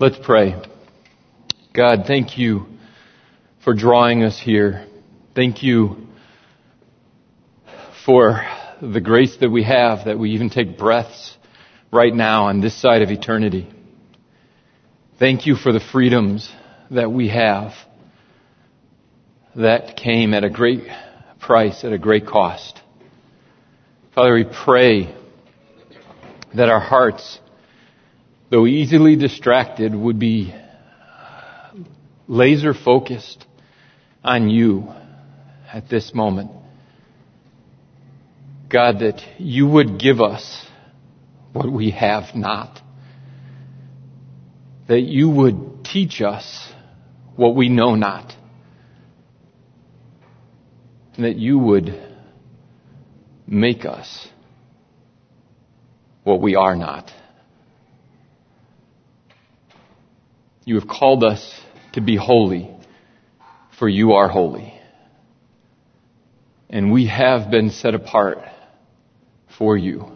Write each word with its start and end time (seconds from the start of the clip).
Let's 0.00 0.16
pray. 0.16 0.54
God, 1.74 2.04
thank 2.06 2.38
you 2.38 2.64
for 3.62 3.74
drawing 3.74 4.22
us 4.22 4.40
here. 4.40 4.86
Thank 5.34 5.62
you 5.62 6.06
for 8.06 8.40
the 8.80 9.02
grace 9.02 9.36
that 9.42 9.50
we 9.50 9.62
have 9.64 10.06
that 10.06 10.18
we 10.18 10.30
even 10.30 10.48
take 10.48 10.78
breaths 10.78 11.36
right 11.92 12.14
now 12.14 12.46
on 12.46 12.62
this 12.62 12.74
side 12.80 13.02
of 13.02 13.10
eternity. 13.10 13.68
Thank 15.18 15.44
you 15.44 15.54
for 15.54 15.70
the 15.70 15.80
freedoms 15.80 16.50
that 16.90 17.12
we 17.12 17.28
have 17.28 17.74
that 19.54 19.98
came 19.98 20.32
at 20.32 20.44
a 20.44 20.50
great 20.50 20.84
price, 21.40 21.84
at 21.84 21.92
a 21.92 21.98
great 21.98 22.26
cost. 22.26 22.80
Father, 24.14 24.32
we 24.32 24.44
pray 24.44 25.14
that 26.54 26.70
our 26.70 26.80
hearts 26.80 27.38
though 28.50 28.66
easily 28.66 29.16
distracted, 29.16 29.94
would 29.94 30.18
be 30.18 30.54
laser 32.26 32.74
focused 32.74 33.44
on 34.22 34.50
you 34.50 34.88
at 35.72 35.88
this 35.88 36.12
moment. 36.14 36.50
God, 38.68 39.00
that 39.00 39.20
you 39.38 39.66
would 39.66 39.98
give 39.98 40.20
us 40.20 40.66
what 41.52 41.70
we 41.70 41.90
have 41.90 42.34
not. 42.34 42.80
That 44.88 45.00
you 45.00 45.28
would 45.28 45.84
teach 45.84 46.20
us 46.20 46.72
what 47.36 47.54
we 47.54 47.68
know 47.68 47.94
not. 47.94 48.34
And 51.14 51.24
that 51.24 51.36
you 51.36 51.58
would 51.58 52.00
make 53.46 53.84
us 53.84 54.28
what 56.22 56.40
we 56.40 56.54
are 56.54 56.76
not. 56.76 57.10
You 60.70 60.78
have 60.78 60.86
called 60.86 61.24
us 61.24 61.60
to 61.94 62.00
be 62.00 62.14
holy, 62.14 62.70
for 63.76 63.88
you 63.88 64.12
are 64.12 64.28
holy. 64.28 64.72
And 66.68 66.92
we 66.92 67.08
have 67.08 67.50
been 67.50 67.70
set 67.70 67.96
apart 67.96 68.38
for 69.58 69.76
you. 69.76 70.12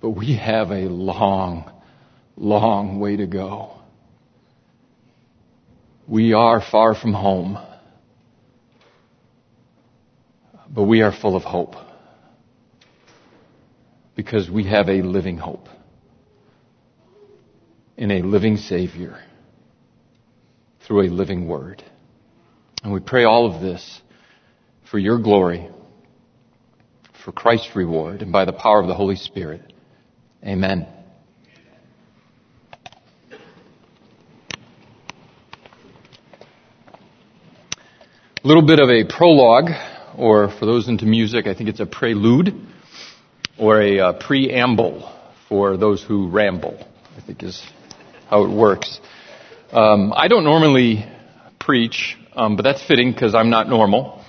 But 0.00 0.10
we 0.10 0.34
have 0.38 0.72
a 0.72 0.88
long, 0.88 1.70
long 2.36 2.98
way 2.98 3.14
to 3.14 3.28
go. 3.28 3.78
We 6.08 6.32
are 6.32 6.60
far 6.60 6.96
from 6.96 7.12
home, 7.12 7.64
but 10.68 10.82
we 10.82 11.02
are 11.02 11.12
full 11.12 11.36
of 11.36 11.44
hope 11.44 11.76
because 14.16 14.50
we 14.50 14.64
have 14.64 14.88
a 14.88 15.02
living 15.02 15.36
hope 15.38 15.68
in 18.02 18.10
a 18.10 18.20
living 18.20 18.56
Savior 18.56 19.22
through 20.80 21.02
a 21.02 21.08
living 21.08 21.46
Word. 21.46 21.84
And 22.82 22.92
we 22.92 22.98
pray 22.98 23.22
all 23.22 23.46
of 23.46 23.62
this 23.62 24.02
for 24.90 24.98
your 24.98 25.20
glory, 25.22 25.70
for 27.24 27.30
Christ's 27.30 27.76
reward, 27.76 28.22
and 28.22 28.32
by 28.32 28.44
the 28.44 28.52
power 28.52 28.80
of 28.80 28.88
the 28.88 28.94
Holy 28.94 29.14
Spirit. 29.14 29.72
Amen. 30.44 30.88
A 38.42 38.48
little 38.48 38.66
bit 38.66 38.80
of 38.80 38.90
a 38.90 39.04
prologue, 39.04 39.70
or 40.18 40.50
for 40.50 40.66
those 40.66 40.88
into 40.88 41.06
music, 41.06 41.46
I 41.46 41.54
think 41.54 41.68
it's 41.68 41.78
a 41.78 41.86
prelude, 41.86 42.52
or 43.56 43.80
a 43.80 44.00
uh, 44.00 44.12
preamble 44.14 45.08
for 45.48 45.76
those 45.76 46.02
who 46.02 46.28
ramble, 46.28 46.84
I 47.16 47.20
think 47.20 47.44
is 47.44 47.62
how 48.32 48.44
it 48.44 48.50
works. 48.50 48.98
Um, 49.72 50.10
I 50.16 50.26
don't 50.28 50.44
normally 50.44 51.04
preach, 51.58 52.16
um, 52.34 52.56
but 52.56 52.62
that's 52.62 52.82
fitting 52.82 53.12
because 53.12 53.34
I'm 53.34 53.50
not 53.50 53.68
normal. 53.68 54.24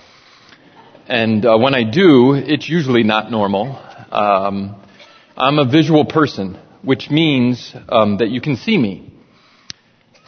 And 1.08 1.46
uh, 1.46 1.56
when 1.56 1.74
I 1.74 1.84
do, 1.90 2.34
it's 2.34 2.68
usually 2.68 3.02
not 3.02 3.30
normal. 3.30 3.80
Um, 4.10 4.78
I'm 5.38 5.58
a 5.58 5.64
visual 5.64 6.04
person, 6.04 6.58
which 6.82 7.08
means 7.08 7.74
um, 7.88 8.18
that 8.18 8.28
you 8.28 8.42
can 8.42 8.56
see 8.58 8.76
me, 8.76 9.10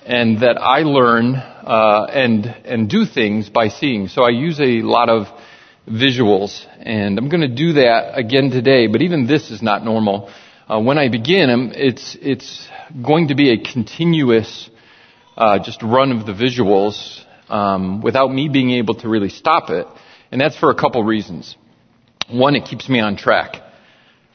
and 0.07 0.41
that 0.41 0.57
I 0.59 0.79
learn 0.81 1.35
uh, 1.35 2.07
and 2.11 2.47
and 2.47 2.89
do 2.89 3.05
things 3.05 3.51
by 3.51 3.69
seeing. 3.69 4.09
So 4.09 4.23
I 4.23 4.31
use 4.31 4.59
a 4.59 4.81
lot 4.81 5.11
of 5.11 5.27
visuals, 5.87 6.65
and 6.81 7.19
I'm 7.19 7.29
going 7.29 7.43
to 7.43 7.55
do 7.65 7.75
that 7.75 8.19
again 8.19 8.49
today. 8.51 8.87
But 8.87 9.03
even 9.03 9.27
this 9.27 9.51
is 9.51 9.61
not 9.61 9.85
normal. 9.85 10.31
Uh, 10.69 10.81
when 10.81 10.99
I 10.99 11.09
begin, 11.09 11.49
um, 11.49 11.71
it's 11.77 12.17
it's 12.21 12.69
going 13.01 13.29
to 13.29 13.37
be 13.37 13.53
a 13.53 13.73
continuous 13.73 14.69
uh, 15.37 15.61
just 15.61 15.81
run 15.81 16.11
of 16.11 16.27
the 16.27 16.33
visuals 16.33 17.23
um, 17.49 18.01
without 18.01 18.35
me 18.35 18.49
being 18.49 18.71
able 18.73 18.97
to 18.97 19.09
really 19.09 19.29
stop 19.29 19.71
it, 19.71 19.87
and 20.33 20.41
that's 20.41 20.59
for 20.59 20.73
a 20.73 20.75
couple 20.75 21.05
reasons. 21.05 21.57
One, 22.29 22.57
it 22.57 22.65
keeps 22.65 22.89
me 22.89 22.99
on 22.99 23.17
track, 23.17 23.63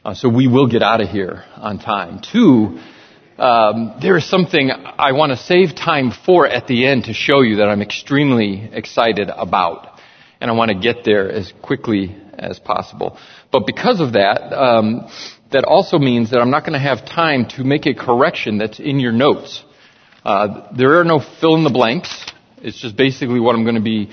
uh, 0.06 0.14
so 0.14 0.30
we 0.30 0.46
will 0.46 0.68
get 0.68 0.82
out 0.82 1.02
of 1.02 1.10
here 1.10 1.44
on 1.56 1.78
time. 1.78 2.22
Two, 2.22 2.80
um, 3.36 3.98
there 4.00 4.16
is 4.16 4.24
something 4.24 4.70
I 4.70 5.12
want 5.12 5.32
to 5.32 5.36
save 5.36 5.74
time 5.74 6.12
for 6.24 6.46
at 6.46 6.66
the 6.66 6.86
end 6.86 7.04
to 7.04 7.12
show 7.12 7.42
you 7.42 7.56
that 7.56 7.68
I'm 7.68 7.82
extremely 7.82 8.70
excited 8.72 9.28
about, 9.28 10.00
and 10.40 10.50
I 10.50 10.54
want 10.54 10.70
to 10.70 10.78
get 10.78 11.04
there 11.04 11.30
as 11.30 11.52
quickly 11.60 12.16
as 12.38 12.58
possible. 12.58 13.18
But 13.50 13.66
because 13.66 14.00
of 14.00 14.14
that, 14.14 14.54
um, 14.54 15.08
that 15.52 15.64
also 15.64 15.98
means 15.98 16.30
that 16.30 16.40
I'm 16.40 16.50
not 16.50 16.62
going 16.64 16.74
to 16.74 16.78
have 16.78 17.06
time 17.06 17.46
to 17.56 17.64
make 17.64 17.86
a 17.86 17.94
correction 17.94 18.58
that's 18.58 18.78
in 18.78 19.00
your 19.00 19.12
notes. 19.12 19.62
Uh, 20.24 20.72
there 20.76 21.00
are 21.00 21.04
no 21.04 21.20
fill 21.40 21.54
in 21.54 21.64
the 21.64 21.70
blanks. 21.70 22.26
It's 22.58 22.80
just 22.80 22.96
basically 22.96 23.40
what 23.40 23.54
I'm 23.54 23.64
going 23.64 23.76
to 23.76 23.82
be 23.82 24.10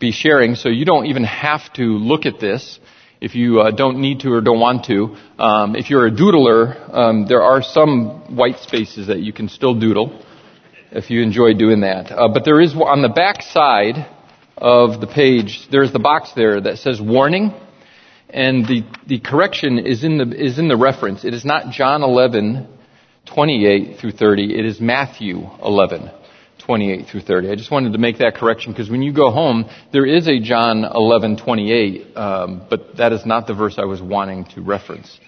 be 0.00 0.12
sharing. 0.12 0.54
So 0.54 0.68
you 0.70 0.84
don't 0.84 1.06
even 1.06 1.24
have 1.24 1.72
to 1.74 1.82
look 1.82 2.24
at 2.26 2.40
this 2.40 2.80
if 3.20 3.34
you 3.34 3.60
uh, 3.60 3.70
don't 3.70 4.00
need 4.00 4.20
to 4.20 4.32
or 4.32 4.40
don't 4.40 4.58
want 4.58 4.86
to. 4.86 5.16
Um, 5.38 5.76
if 5.76 5.90
you're 5.90 6.06
a 6.06 6.10
doodler, 6.10 6.92
um, 6.92 7.26
there 7.28 7.42
are 7.42 7.62
some 7.62 8.34
white 8.34 8.58
spaces 8.60 9.08
that 9.08 9.20
you 9.20 9.32
can 9.32 9.48
still 9.48 9.78
doodle 9.78 10.24
if 10.90 11.10
you 11.10 11.22
enjoy 11.22 11.54
doing 11.54 11.80
that. 11.82 12.10
Uh, 12.10 12.28
but 12.32 12.44
there 12.44 12.60
is 12.60 12.74
on 12.74 13.02
the 13.02 13.10
back 13.10 13.42
side 13.42 14.06
of 14.56 15.00
the 15.00 15.06
page, 15.06 15.68
there's 15.70 15.92
the 15.92 15.98
box 15.98 16.32
there 16.34 16.60
that 16.60 16.78
says 16.78 17.00
warning. 17.00 17.52
And 18.32 18.64
the, 18.66 18.82
the 19.06 19.18
correction 19.18 19.78
is 19.78 20.04
in 20.04 20.18
the, 20.18 20.30
is 20.32 20.58
in 20.58 20.68
the 20.68 20.76
reference. 20.76 21.24
It 21.24 21.34
is 21.34 21.44
not 21.44 21.72
John 21.72 22.02
11, 22.02 22.68
28 23.26 23.98
through 23.98 24.12
30. 24.12 24.58
It 24.58 24.64
is 24.64 24.80
Matthew 24.80 25.48
11, 25.62 26.10
28 26.58 27.06
through 27.08 27.20
30. 27.22 27.50
I 27.50 27.56
just 27.56 27.70
wanted 27.70 27.92
to 27.92 27.98
make 27.98 28.18
that 28.18 28.36
correction 28.36 28.72
because 28.72 28.88
when 28.88 29.02
you 29.02 29.12
go 29.12 29.30
home, 29.30 29.68
there 29.92 30.06
is 30.06 30.28
a 30.28 30.38
John 30.38 30.84
11, 30.84 31.38
28, 31.38 32.16
um, 32.16 32.66
but 32.70 32.96
that 32.98 33.12
is 33.12 33.26
not 33.26 33.46
the 33.46 33.54
verse 33.54 33.78
I 33.78 33.84
was 33.84 34.00
wanting 34.00 34.44
to 34.54 34.60
reference. 34.60 35.18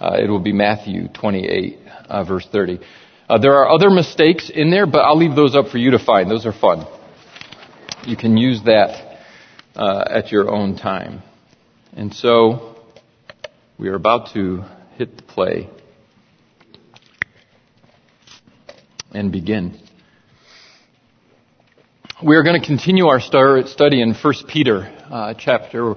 Uh, 0.00 0.16
it 0.18 0.28
will 0.28 0.40
be 0.40 0.52
Matthew 0.52 1.08
28, 1.08 1.78
uh, 2.08 2.24
verse 2.24 2.48
30. 2.50 2.80
Uh, 3.28 3.38
there 3.38 3.54
are 3.54 3.68
other 3.68 3.90
mistakes 3.90 4.50
in 4.52 4.70
there, 4.70 4.86
but 4.86 5.00
I'll 5.00 5.18
leave 5.18 5.36
those 5.36 5.54
up 5.54 5.68
for 5.68 5.78
you 5.78 5.92
to 5.92 6.00
find. 6.00 6.28
Those 6.28 6.46
are 6.46 6.52
fun. 6.52 6.84
You 8.04 8.16
can 8.16 8.36
use 8.36 8.62
that 8.64 9.18
uh, 9.76 10.04
at 10.10 10.32
your 10.32 10.50
own 10.50 10.76
time. 10.76 11.22
And 11.92 12.14
so 12.14 12.76
we 13.76 13.88
are 13.88 13.96
about 13.96 14.32
to 14.34 14.64
hit 14.96 15.16
the 15.16 15.24
play 15.24 15.68
and 19.12 19.32
begin. 19.32 19.76
We 22.22 22.36
are 22.36 22.44
going 22.44 22.60
to 22.60 22.64
continue 22.64 23.08
our 23.08 23.18
study 23.18 24.02
in 24.02 24.14
1 24.14 24.34
Peter 24.46 24.82
uh, 25.10 25.34
chapter 25.34 25.96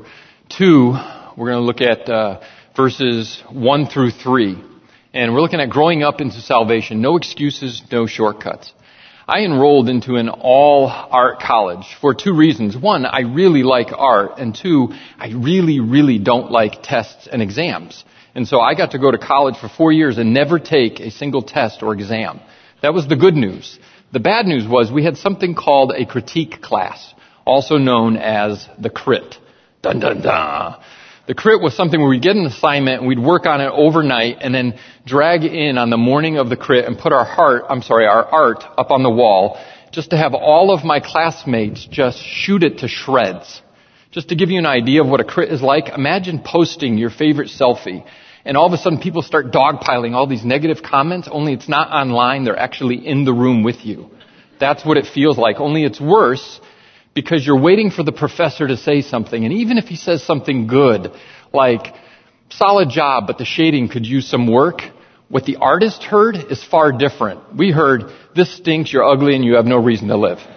2. 0.50 0.92
We're 1.38 1.52
going 1.52 1.62
to 1.62 1.66
look 1.66 1.82
at 1.82 2.10
uh, 2.10 2.42
verses 2.76 3.44
1 3.52 3.86
through 3.86 4.12
3. 4.12 4.64
And 5.14 5.32
we're 5.32 5.42
looking 5.42 5.60
at 5.60 5.70
growing 5.70 6.02
up 6.02 6.22
into 6.22 6.42
salvation. 6.42 7.02
No 7.02 7.18
excuses, 7.18 7.84
no 7.92 8.08
shortcuts. 8.08 8.74
I 9.34 9.40
enrolled 9.40 9.90
into 9.90 10.18
an 10.18 10.30
all 10.30 10.90
art 10.90 11.40
college 11.40 11.98
for 12.00 12.14
two 12.14 12.36
reasons. 12.36 12.78
One, 12.78 13.04
I 13.04 13.22
really 13.22 13.64
like 13.64 13.88
art, 13.92 14.38
and 14.38 14.54
two, 14.54 14.90
I 15.18 15.30
really, 15.30 15.80
really 15.80 16.20
don't 16.20 16.52
like 16.52 16.84
tests 16.84 17.28
and 17.32 17.42
exams. 17.42 18.06
And 18.36 18.48
so 18.48 18.60
I 18.60 18.76
got 18.76 18.92
to 18.92 19.00
go 19.00 19.10
to 19.10 19.18
college 19.18 19.58
for 19.58 19.70
four 19.70 19.92
years 19.92 20.20
and 20.20 20.36
never 20.36 20.60
take 20.60 21.00
a 21.00 21.10
single 21.10 21.42
test 21.42 21.82
or 21.82 21.96
exam. 21.96 22.42
That 22.84 22.94
was 22.94 23.08
the 23.08 23.16
good 23.16 23.34
news. 23.34 23.80
The 24.12 24.20
bad 24.20 24.46
news 24.46 24.68
was 24.68 24.92
we 24.92 25.04
had 25.04 25.18
something 25.18 25.56
called 25.56 25.94
a 25.98 26.06
critique 26.06 26.62
class, 26.62 27.16
also 27.44 27.80
known 27.80 28.18
as 28.18 28.70
the 28.78 28.92
crit. 28.92 29.38
Dun 29.82 30.00
dun 30.00 30.22
dun. 30.22 30.76
The 31.26 31.34
crit 31.34 31.62
was 31.62 31.74
something 31.74 32.02
where 32.02 32.10
we'd 32.10 32.22
get 32.22 32.36
an 32.36 32.46
assignment 32.46 33.00
and 33.00 33.08
we'd 33.08 33.18
work 33.18 33.46
on 33.46 33.62
it 33.62 33.70
overnight 33.70 34.40
and 34.42 34.54
then 34.54 34.78
drag 35.06 35.46
in 35.46 35.78
on 35.78 35.90
the 35.90 35.96
morning 35.96 36.38
of 36.38 36.50
the 36.50 36.58
crit 36.58 36.84
and 36.84 36.98
put 37.00 37.14
our 37.14 37.24
heart, 37.24 37.64
I'm 37.70 37.82
sorry, 37.82 38.06
our 38.06 38.26
art 38.26 38.62
up 38.78 38.92
on 38.92 39.04
the 39.04 39.10
wall 39.10 39.58
just 39.94 40.10
to 40.10 40.18
have 40.18 40.34
all 40.34 40.74
of 40.74 40.84
my 40.84 41.00
classmates 41.00 41.86
just 41.86 42.18
shoot 42.22 42.64
it 42.64 42.80
to 42.80 42.90
shreds. 42.90 43.62
Just 44.12 44.30
to 44.30 44.36
give 44.36 44.50
you 44.50 44.60
an 44.60 44.66
idea 44.66 45.02
of 45.02 45.08
what 45.08 45.22
a 45.22 45.24
crit 45.24 45.50
is 45.50 45.62
like, 45.62 45.88
imagine 45.88 46.42
posting 46.44 46.98
your 46.98 47.10
favorite 47.10 47.48
selfie 47.48 48.06
and 48.44 48.58
all 48.58 48.68
of 48.68 48.74
a 48.74 48.78
sudden 48.78 49.00
people 49.00 49.22
start 49.22 49.54
dogpiling 49.54 50.16
all 50.16 50.28
these 50.28 50.44
negative 50.44 50.84
comments, 50.84 51.30
only 51.32 51.54
it's 51.54 51.70
not 51.70 51.90
online, 51.90 52.44
they're 52.44 52.60
actually 52.60 53.08
in 53.08 53.24
the 53.24 53.32
room 53.32 53.64
with 53.64 53.86
you. 53.86 54.10
That's 54.60 54.84
what 54.84 54.98
it 54.98 55.06
feels 55.06 55.38
like, 55.38 55.62
only 55.62 55.86
it's 55.86 56.02
worse 56.02 56.60
because 57.14 57.46
you're 57.46 57.60
waiting 57.60 57.92
for 57.92 58.04
the 58.04 58.12
professor 58.12 58.68
to 58.68 58.78
say 58.78 59.02
something, 59.02 59.44
and 59.44 59.54
even 59.54 59.78
if 59.78 59.86
he 59.86 59.96
says 59.96 60.24
something 60.24 60.68
good, 60.68 61.12
like, 61.54 61.94
solid 62.50 62.90
job, 62.90 63.28
but 63.28 63.38
the 63.38 63.46
shading 63.46 63.90
could 63.90 64.06
use 64.06 64.28
some 64.28 64.48
work, 64.48 64.82
what 65.30 65.46
the 65.46 65.58
artist 65.58 66.04
heard 66.04 66.36
is 66.36 66.64
far 66.64 66.92
different. 66.92 67.56
We 67.56 67.72
heard, 67.72 68.12
this 68.36 68.56
stinks, 68.56 68.92
you're 68.92 69.04
ugly, 69.04 69.36
and 69.36 69.44
you 69.44 69.56
have 69.56 69.66
no 69.66 69.78
reason 69.78 70.08
to 70.10 70.18
live. 70.18 70.40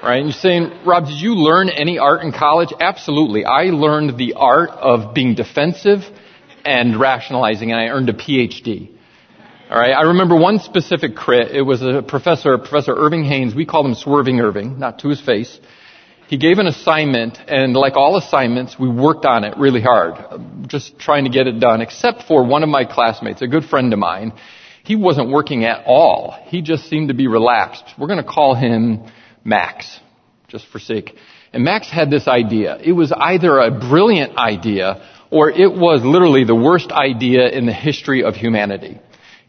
Right? 0.00 0.18
And 0.18 0.26
you're 0.26 0.32
saying, 0.32 0.86
Rob, 0.86 1.06
did 1.06 1.20
you 1.20 1.34
learn 1.34 1.68
any 1.68 1.98
art 1.98 2.22
in 2.22 2.30
college? 2.30 2.72
Absolutely. 2.78 3.44
I 3.44 3.64
learned 3.64 4.16
the 4.16 4.34
art 4.34 4.70
of 4.70 5.12
being 5.12 5.34
defensive 5.34 6.04
and 6.64 6.98
rationalizing, 6.98 7.72
and 7.72 7.80
I 7.80 7.86
earned 7.88 8.08
a 8.08 8.12
PhD. 8.12 8.96
All 9.70 9.78
right. 9.78 9.92
I 9.92 10.02
remember 10.04 10.34
one 10.34 10.60
specific 10.60 11.14
crit. 11.14 11.50
It 11.54 11.60
was 11.60 11.82
a 11.82 12.00
professor, 12.00 12.56
Professor 12.56 12.94
Irving 12.96 13.24
Haynes. 13.24 13.54
We 13.54 13.66
called 13.66 13.84
him 13.84 13.94
Swerving 13.94 14.40
Irving, 14.40 14.78
not 14.78 15.00
to 15.00 15.08
his 15.10 15.20
face. 15.20 15.60
He 16.26 16.38
gave 16.38 16.58
an 16.58 16.66
assignment, 16.66 17.38
and 17.46 17.74
like 17.74 17.94
all 17.94 18.16
assignments, 18.16 18.78
we 18.78 18.88
worked 18.88 19.26
on 19.26 19.44
it 19.44 19.58
really 19.58 19.82
hard, 19.82 20.68
just 20.68 20.98
trying 20.98 21.24
to 21.24 21.30
get 21.30 21.46
it 21.46 21.60
done, 21.60 21.82
except 21.82 22.22
for 22.22 22.46
one 22.46 22.62
of 22.62 22.70
my 22.70 22.86
classmates, 22.86 23.42
a 23.42 23.46
good 23.46 23.64
friend 23.66 23.92
of 23.92 23.98
mine. 23.98 24.32
He 24.84 24.96
wasn't 24.96 25.28
working 25.28 25.66
at 25.66 25.84
all. 25.84 26.34
He 26.46 26.62
just 26.62 26.88
seemed 26.88 27.08
to 27.08 27.14
be 27.14 27.26
relaxed. 27.26 27.84
We're 27.98 28.06
going 28.06 28.24
to 28.24 28.30
call 28.30 28.54
him 28.54 29.04
Max, 29.44 30.00
just 30.48 30.66
for 30.68 30.78
sake. 30.78 31.14
And 31.52 31.62
Max 31.62 31.90
had 31.90 32.10
this 32.10 32.26
idea. 32.26 32.78
It 32.82 32.92
was 32.92 33.12
either 33.12 33.58
a 33.58 33.70
brilliant 33.70 34.38
idea 34.38 35.06
or 35.30 35.50
it 35.50 35.70
was 35.70 36.02
literally 36.02 36.44
the 36.44 36.54
worst 36.54 36.90
idea 36.90 37.50
in 37.50 37.66
the 37.66 37.72
history 37.74 38.24
of 38.24 38.34
humanity. 38.34 38.98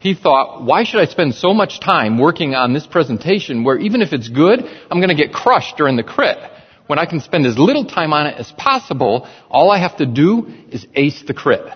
He 0.00 0.14
thought, 0.14 0.62
why 0.62 0.84
should 0.84 1.00
I 1.00 1.04
spend 1.04 1.34
so 1.34 1.52
much 1.52 1.78
time 1.78 2.18
working 2.18 2.54
on 2.54 2.72
this 2.72 2.86
presentation 2.86 3.64
where 3.64 3.78
even 3.78 4.00
if 4.00 4.14
it's 4.14 4.28
good, 4.28 4.60
I'm 4.90 4.98
going 4.98 5.14
to 5.14 5.14
get 5.14 5.32
crushed 5.32 5.76
during 5.76 5.96
the 5.96 6.02
crit? 6.02 6.38
When 6.86 6.98
I 6.98 7.04
can 7.04 7.20
spend 7.20 7.46
as 7.46 7.58
little 7.58 7.84
time 7.84 8.14
on 8.14 8.26
it 8.26 8.36
as 8.38 8.50
possible, 8.52 9.28
all 9.50 9.70
I 9.70 9.78
have 9.78 9.98
to 9.98 10.06
do 10.06 10.46
is 10.70 10.86
ace 10.94 11.22
the 11.26 11.34
crit. 11.34 11.66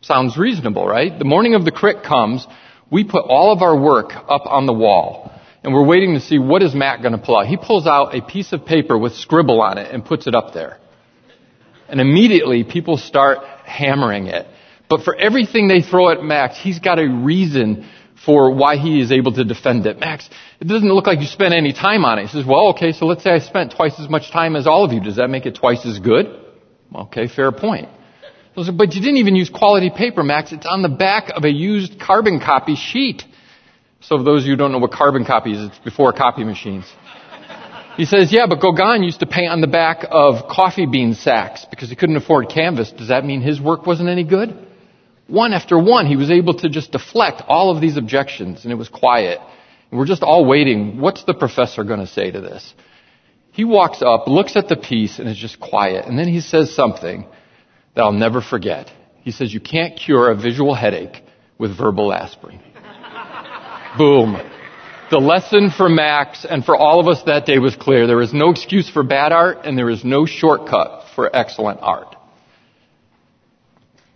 Sounds 0.00 0.38
reasonable, 0.38 0.86
right? 0.86 1.18
The 1.18 1.24
morning 1.24 1.54
of 1.56 1.64
the 1.64 1.72
crit 1.72 2.04
comes, 2.04 2.46
we 2.88 3.02
put 3.02 3.24
all 3.26 3.52
of 3.52 3.62
our 3.62 3.78
work 3.78 4.12
up 4.14 4.46
on 4.46 4.66
the 4.66 4.72
wall 4.72 5.32
and 5.62 5.74
we're 5.74 5.84
waiting 5.84 6.14
to 6.14 6.20
see 6.20 6.38
what 6.38 6.62
is 6.62 6.74
Matt 6.74 7.02
going 7.02 7.12
to 7.12 7.18
pull 7.18 7.36
out. 7.36 7.46
He 7.46 7.56
pulls 7.56 7.86
out 7.86 8.14
a 8.14 8.22
piece 8.22 8.52
of 8.52 8.64
paper 8.64 8.96
with 8.96 9.14
scribble 9.14 9.60
on 9.60 9.76
it 9.76 9.92
and 9.92 10.04
puts 10.04 10.26
it 10.26 10.34
up 10.34 10.54
there. 10.54 10.78
And 11.88 12.00
immediately 12.00 12.64
people 12.64 12.96
start 12.96 13.44
hammering 13.64 14.28
it. 14.28 14.46
But 14.90 15.04
for 15.04 15.14
everything 15.14 15.68
they 15.68 15.82
throw 15.82 16.10
at 16.10 16.20
Max, 16.22 16.58
he's 16.58 16.80
got 16.80 16.98
a 16.98 17.08
reason 17.08 17.88
for 18.26 18.52
why 18.52 18.76
he 18.76 19.00
is 19.00 19.12
able 19.12 19.32
to 19.34 19.44
defend 19.44 19.86
it. 19.86 20.00
Max, 20.00 20.28
it 20.60 20.66
doesn't 20.66 20.92
look 20.92 21.06
like 21.06 21.20
you 21.20 21.26
spent 21.26 21.54
any 21.54 21.72
time 21.72 22.04
on 22.04 22.18
it. 22.18 22.22
He 22.22 22.28
says, 22.28 22.44
well, 22.44 22.70
okay, 22.70 22.92
so 22.92 23.06
let's 23.06 23.22
say 23.22 23.30
I 23.30 23.38
spent 23.38 23.72
twice 23.72 23.98
as 24.00 24.10
much 24.10 24.32
time 24.32 24.56
as 24.56 24.66
all 24.66 24.84
of 24.84 24.92
you. 24.92 25.00
Does 25.00 25.16
that 25.16 25.30
make 25.30 25.46
it 25.46 25.54
twice 25.54 25.86
as 25.86 26.00
good? 26.00 26.26
Okay, 26.94 27.28
fair 27.28 27.52
point. 27.52 27.88
But 28.56 28.94
you 28.94 29.00
didn't 29.00 29.18
even 29.18 29.36
use 29.36 29.48
quality 29.48 29.90
paper, 29.90 30.24
Max. 30.24 30.50
It's 30.50 30.66
on 30.66 30.82
the 30.82 30.88
back 30.88 31.30
of 31.34 31.44
a 31.44 31.50
used 31.50 32.00
carbon 32.00 32.40
copy 32.40 32.74
sheet. 32.74 33.22
So 34.00 34.18
for 34.18 34.24
those 34.24 34.42
of 34.42 34.46
you 34.46 34.54
who 34.54 34.56
don't 34.56 34.72
know 34.72 34.78
what 34.78 34.90
carbon 34.90 35.24
copy 35.24 35.52
is, 35.52 35.70
it's 35.70 35.78
before 35.78 36.12
copy 36.12 36.42
machines. 36.42 36.84
He 37.96 38.06
says, 38.06 38.32
yeah, 38.32 38.46
but 38.48 38.60
Gauguin 38.60 39.04
used 39.04 39.20
to 39.20 39.26
paint 39.26 39.50
on 39.52 39.60
the 39.60 39.68
back 39.68 40.04
of 40.10 40.48
coffee 40.48 40.86
bean 40.86 41.14
sacks 41.14 41.64
because 41.70 41.90
he 41.90 41.96
couldn't 41.96 42.16
afford 42.16 42.48
canvas. 42.48 42.90
Does 42.90 43.08
that 43.08 43.24
mean 43.24 43.40
his 43.40 43.60
work 43.60 43.86
wasn't 43.86 44.08
any 44.08 44.24
good? 44.24 44.66
One 45.30 45.52
after 45.52 45.78
one, 45.78 46.06
he 46.06 46.16
was 46.16 46.30
able 46.30 46.54
to 46.54 46.68
just 46.68 46.92
deflect 46.92 47.42
all 47.46 47.74
of 47.74 47.80
these 47.80 47.96
objections 47.96 48.64
and 48.64 48.72
it 48.72 48.76
was 48.76 48.88
quiet. 48.88 49.38
And 49.90 49.98
we're 49.98 50.06
just 50.06 50.22
all 50.22 50.44
waiting. 50.44 51.00
What's 51.00 51.24
the 51.24 51.34
professor 51.34 51.84
going 51.84 52.00
to 52.00 52.06
say 52.06 52.30
to 52.30 52.40
this? 52.40 52.74
He 53.52 53.64
walks 53.64 54.02
up, 54.02 54.26
looks 54.28 54.56
at 54.56 54.68
the 54.68 54.76
piece, 54.76 55.18
and 55.18 55.28
is 55.28 55.36
just 55.36 55.58
quiet. 55.58 56.06
And 56.06 56.18
then 56.18 56.28
he 56.28 56.40
says 56.40 56.74
something 56.74 57.26
that 57.94 58.02
I'll 58.02 58.12
never 58.12 58.40
forget. 58.40 58.90
He 59.22 59.32
says, 59.32 59.52
you 59.52 59.60
can't 59.60 59.98
cure 59.98 60.30
a 60.30 60.36
visual 60.36 60.74
headache 60.74 61.22
with 61.58 61.76
verbal 61.76 62.12
aspirin. 62.12 62.60
Boom. 63.98 64.36
The 65.10 65.18
lesson 65.18 65.70
for 65.70 65.88
Max 65.88 66.44
and 66.48 66.64
for 66.64 66.76
all 66.76 67.00
of 67.00 67.08
us 67.08 67.24
that 67.24 67.44
day 67.44 67.58
was 67.58 67.74
clear. 67.74 68.06
There 68.06 68.22
is 68.22 68.32
no 68.32 68.50
excuse 68.50 68.88
for 68.88 69.02
bad 69.02 69.32
art 69.32 69.58
and 69.64 69.76
there 69.76 69.90
is 69.90 70.04
no 70.04 70.26
shortcut 70.26 71.06
for 71.14 71.34
excellent 71.34 71.80
art. 71.82 72.09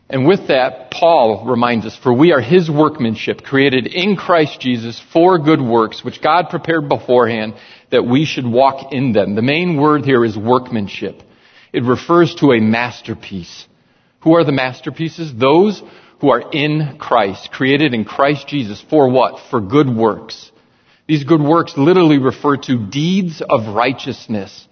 And 0.09 0.27
with 0.27 0.49
that, 0.49 0.91
Paul 0.91 1.47
reminds 1.47 1.87
us, 1.87 1.97
for 1.97 2.13
we 2.13 2.33
are 2.33 2.41
his 2.41 2.71
workmanship, 2.71 3.43
created 3.43 3.87
in 3.87 4.17
Christ 4.17 4.61
Jesus 4.61 5.01
for 5.13 5.39
good 5.39 5.63
works, 5.63 6.05
which 6.05 6.21
God 6.21 6.51
prepared 6.51 6.89
beforehand 6.89 7.55
that 7.91 8.05
we 8.05 8.25
should 8.27 8.47
walk 8.47 8.93
in 8.93 9.13
them. 9.13 9.35
The 9.35 9.43
main 9.43 9.81
word 9.81 10.05
here 10.05 10.25
is 10.25 10.37
workmanship. 10.37 11.23
It 11.73 11.85
refers 11.85 12.35
to 12.37 12.53
a 12.53 12.61
masterpiece. 12.61 13.67
Who 14.21 14.35
are 14.37 14.45
the 14.45 14.53
masterpieces? 14.53 15.35
Those 15.35 15.83
who 16.21 16.31
are 16.31 16.51
in 16.53 16.97
Christ, 16.99 17.51
created 17.51 17.95
in 17.95 18.05
Christ 18.05 18.47
Jesus 18.47 18.81
for 18.89 19.11
what? 19.11 19.41
For 19.51 19.61
good 19.61 19.89
works. 19.89 20.51
These 21.07 21.25
good 21.25 21.43
works 21.43 21.77
literally 21.77 22.19
refer 22.19 22.57
to 22.57 22.87
deeds 22.87 23.43
of 23.43 23.75
righteousness 23.75 24.67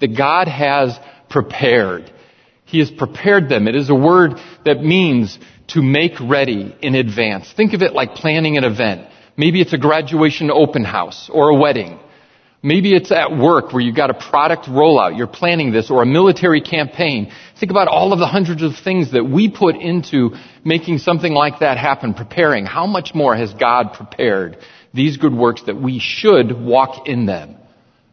that 0.00 0.16
God 0.16 0.48
has 0.48 0.98
prepared. 1.28 2.10
He 2.66 2.80
has 2.80 2.90
prepared 2.90 3.48
them. 3.48 3.68
It 3.68 3.76
is 3.76 3.90
a 3.90 3.94
word 3.94 4.38
that 4.64 4.82
means 4.82 5.38
to 5.68 5.82
make 5.82 6.20
ready 6.20 6.76
in 6.82 6.94
advance. 6.94 7.50
Think 7.52 7.72
of 7.72 7.82
it 7.82 7.92
like 7.92 8.14
planning 8.14 8.56
an 8.58 8.64
event. 8.64 9.08
Maybe 9.36 9.60
it's 9.60 9.72
a 9.72 9.78
graduation 9.78 10.50
open 10.50 10.84
house 10.84 11.30
or 11.32 11.50
a 11.50 11.56
wedding. 11.56 12.00
Maybe 12.62 12.92
it's 12.94 13.12
at 13.12 13.36
work 13.36 13.72
where 13.72 13.80
you've 13.80 13.94
got 13.94 14.10
a 14.10 14.14
product 14.14 14.64
rollout. 14.64 15.16
You're 15.16 15.28
planning 15.28 15.70
this 15.70 15.90
or 15.90 16.02
a 16.02 16.06
military 16.06 16.60
campaign. 16.60 17.30
Think 17.60 17.70
about 17.70 17.86
all 17.86 18.12
of 18.12 18.18
the 18.18 18.26
hundreds 18.26 18.62
of 18.62 18.76
things 18.76 19.12
that 19.12 19.22
we 19.22 19.48
put 19.48 19.76
into 19.76 20.30
making 20.64 20.98
something 20.98 21.32
like 21.32 21.60
that 21.60 21.78
happen, 21.78 22.14
preparing. 22.14 22.66
How 22.66 22.86
much 22.86 23.14
more 23.14 23.36
has 23.36 23.54
God 23.54 23.92
prepared 23.92 24.58
these 24.92 25.18
good 25.18 25.34
works 25.34 25.62
that 25.66 25.80
we 25.80 26.00
should 26.00 26.50
walk 26.50 27.06
in 27.06 27.26
them? 27.26 27.56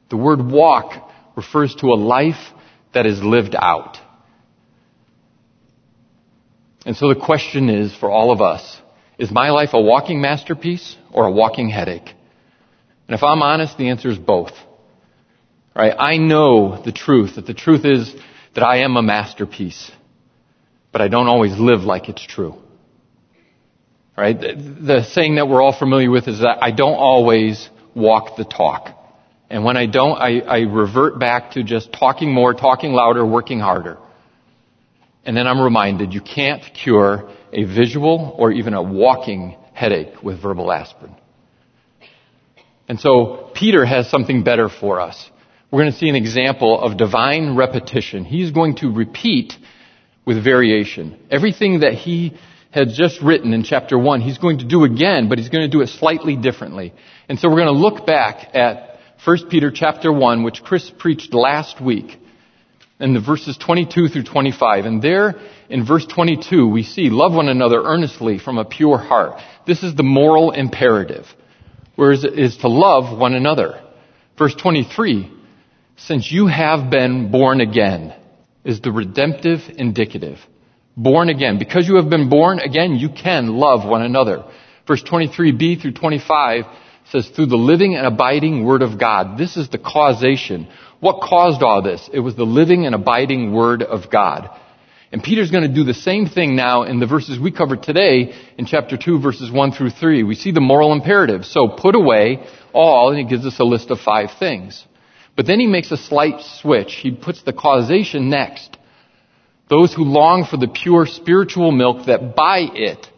The 0.10 0.18
word 0.18 0.46
walk 0.46 1.10
refers 1.36 1.74
to 1.76 1.88
a 1.88 1.98
life 1.98 2.52
that 2.94 3.08
is 3.08 3.24
lived 3.24 3.56
out. 3.56 3.98
And 6.86 6.96
so 6.96 7.08
the 7.08 7.20
question 7.20 7.70
is 7.70 7.96
for 7.96 8.12
all 8.12 8.32
of 8.32 8.42
us, 8.42 8.78
is 9.18 9.32
my 9.32 9.52
life 9.52 9.70
a 9.74 9.82
walking 9.82 10.22
masterpiece 10.22 10.96
or 11.12 11.28
a 11.28 11.32
walking 11.32 11.70
headache? 11.70 12.14
And 13.08 13.16
if 13.16 13.24
I'm 13.24 13.42
honest, 13.42 13.78
the 13.78 13.90
answer 13.90 14.10
is 14.10 14.18
both. 14.18 14.54
Right? 15.76 15.94
I 15.98 16.18
know 16.18 16.82
the 16.84 16.92
truth, 16.92 17.36
that 17.36 17.48
the 17.48 17.54
truth 17.54 17.86
is 17.86 18.14
that 18.54 18.64
I 18.64 18.84
am 18.84 18.96
a 18.96 19.02
masterpiece, 19.02 19.92
but 20.92 21.02
I 21.02 21.08
don't 21.08 21.28
always 21.28 21.58
live 21.58 21.82
like 21.82 22.10
it's 22.10 22.26
true. 22.26 22.56
Right? 24.16 24.40
The, 24.40 25.04
saying 25.10 25.36
that 25.36 25.48
we're 25.48 25.62
all 25.62 25.78
familiar 25.78 26.12
with 26.12 26.28
is 26.28 26.40
that 26.40 26.60
I 26.62 26.72
don't 26.72 26.94
always 26.94 27.70
walk 27.96 28.38
the 28.38 28.46
talk. 28.46 28.90
And 29.50 29.64
when 29.64 29.78
I 29.78 29.88
don't, 29.88 30.18
I, 30.18 30.40
I 30.40 30.60
revert 30.62 31.20
back 31.20 31.52
to 31.52 31.64
just 31.64 31.92
talking 31.92 32.32
more, 32.32 32.54
talking 32.54 32.92
louder, 32.92 33.26
working 33.26 33.60
harder. 33.60 33.98
And 35.26 35.38
then 35.38 35.48
I'm 35.48 35.62
reminded 35.62 36.14
you 36.14 36.22
can't 36.22 36.64
cure 36.74 37.30
a 37.52 37.64
visual 37.64 38.36
or 38.38 38.52
even 38.52 38.74
a 38.74 38.82
walking 38.82 39.58
headache 39.74 40.22
with 40.22 40.42
verbal 40.42 40.72
aspirin. 40.72 41.16
And 42.88 43.00
so 43.00 43.52
Peter 43.54 43.86
has 43.86 44.10
something 44.10 44.44
better 44.44 44.70
for 44.70 45.00
us. 45.00 45.30
We're 45.72 45.82
going 45.82 45.94
to 45.94 45.98
see 45.98 46.10
an 46.10 46.16
example 46.16 46.80
of 46.80 46.98
divine 46.98 47.56
repetition. 47.56 48.26
He's 48.26 48.52
going 48.52 48.76
to 48.78 48.92
repeat 48.92 49.54
with 50.26 50.44
variation. 50.44 51.18
Everything 51.32 51.80
that 51.80 51.94
he 51.94 52.38
had 52.72 52.90
just 52.90 53.22
written 53.22 53.54
in 53.54 53.64
chapter 53.64 53.98
1, 53.98 54.22
he's 54.22 54.38
going 54.38 54.60
to 54.60 54.66
do 54.66 54.84
again, 54.84 55.30
but 55.30 55.38
he's 55.38 55.50
going 55.50 55.64
to 55.64 55.72
do 55.72 55.82
it 55.82 55.88
slightly 55.88 56.36
differently. 56.36 56.94
And 57.30 57.40
so 57.40 57.50
we're 57.50 57.64
going 57.64 57.74
to 57.74 57.80
look 57.80 58.06
back 58.06 58.54
at 58.54 59.00
1 59.26 59.50
Peter 59.50 59.72
chapter 59.72 60.12
1, 60.12 60.44
which 60.44 60.64
Chris 60.64 60.92
preached 60.92 61.34
last 61.34 61.80
week, 61.80 62.20
in 63.04 63.14
the 63.14 63.22
verses 63.22 63.58
22 63.58 64.08
through 64.08 64.24
25. 64.24 64.86
And 64.86 65.02
there, 65.02 65.36
in 65.70 65.86
verse 65.86 66.06
22, 66.06 66.68
we 66.68 66.84
see, 66.84 67.10
love 67.10 67.34
one 67.34 67.50
another 67.50 67.84
earnestly 67.84 68.40
from 68.40 68.58
a 68.58 68.66
pure 68.66 68.98
heart. 68.98 69.40
This 69.68 69.84
is 69.84 69.94
the 69.96 70.04
moral 70.04 70.52
imperative 70.52 71.28
whereas 71.96 72.24
it 72.24 72.38
is 72.38 72.58
to 72.58 72.68
love 72.68 73.18
one 73.18 73.34
another. 73.34 73.82
Verse 74.38 74.56
23, 74.56 75.32
since 75.96 76.32
you 76.32 76.48
have 76.48 76.90
been 76.90 77.32
born 77.32 77.62
again, 77.62 78.16
is 78.64 78.82
the 78.82 78.92
redemptive 78.92 79.60
indicative. 79.78 80.40
Born 80.96 81.30
again. 81.30 81.60
Because 81.60 81.88
you 81.88 81.96
have 81.96 82.10
been 82.10 82.30
born 82.30 82.60
again, 82.60 82.96
you 82.96 83.10
can 83.10 83.48
love 83.48 83.88
one 83.88 84.02
another. 84.02 84.46
Verse 84.88 85.04
23b 85.04 85.82
through 85.82 85.94
25 85.94 86.66
says, 87.12 87.30
through 87.30 87.48
the 87.48 87.58
living 87.58 87.96
and 87.96 88.08
abiding 88.08 88.64
Word 88.64 88.82
of 88.82 89.00
God. 89.00 89.38
This 89.38 89.58
is 89.58 89.70
the 89.70 89.78
causation. 89.78 90.68
What 91.04 91.20
caused 91.20 91.62
all 91.62 91.82
this? 91.82 92.10
It 92.14 92.22
was 92.22 92.38
the 92.38 92.46
living 92.46 92.86
and 92.86 92.96
abiding 92.96 93.52
Word 93.52 93.84
of 93.84 94.10
God. 94.10 94.50
And 95.12 95.22
Peter's 95.22 95.52
going 95.52 95.68
to 95.68 95.76
do 95.76 95.84
the 95.84 95.94
same 95.94 96.28
thing 96.28 96.56
now 96.56 96.84
in 96.84 97.02
the 97.02 97.06
verses 97.06 97.38
we 97.38 97.52
covered 97.52 97.84
today 97.84 98.34
in 98.58 98.66
chapter 98.66 98.96
2 98.96 99.20
verses 99.20 99.52
1 99.52 99.74
through 99.74 99.90
3. 99.90 100.24
We 100.24 100.36
see 100.36 100.52
the 100.52 100.62
moral 100.62 100.94
imperative. 100.94 101.44
So 101.44 101.68
put 101.68 101.96
away 101.96 102.48
all, 102.72 103.10
and 103.10 103.18
he 103.18 103.26
gives 103.26 103.46
us 103.46 103.60
a 103.60 103.66
list 103.66 103.92
of 103.92 104.00
five 104.00 104.30
things. 104.40 104.82
But 105.36 105.46
then 105.46 105.60
he 105.60 105.68
makes 105.68 105.92
a 105.92 105.98
slight 105.98 106.40
switch. 106.40 106.94
He 106.94 107.12
puts 107.12 107.44
the 107.44 107.52
causation 107.52 108.30
next. 108.30 108.78
Those 109.70 109.94
who 109.94 110.06
long 110.06 110.46
for 110.50 110.56
the 110.56 110.70
pure 110.70 111.06
spiritual 111.06 111.74
milk 111.74 112.06
that 112.06 112.34
by 112.34 112.60
it 112.60 113.10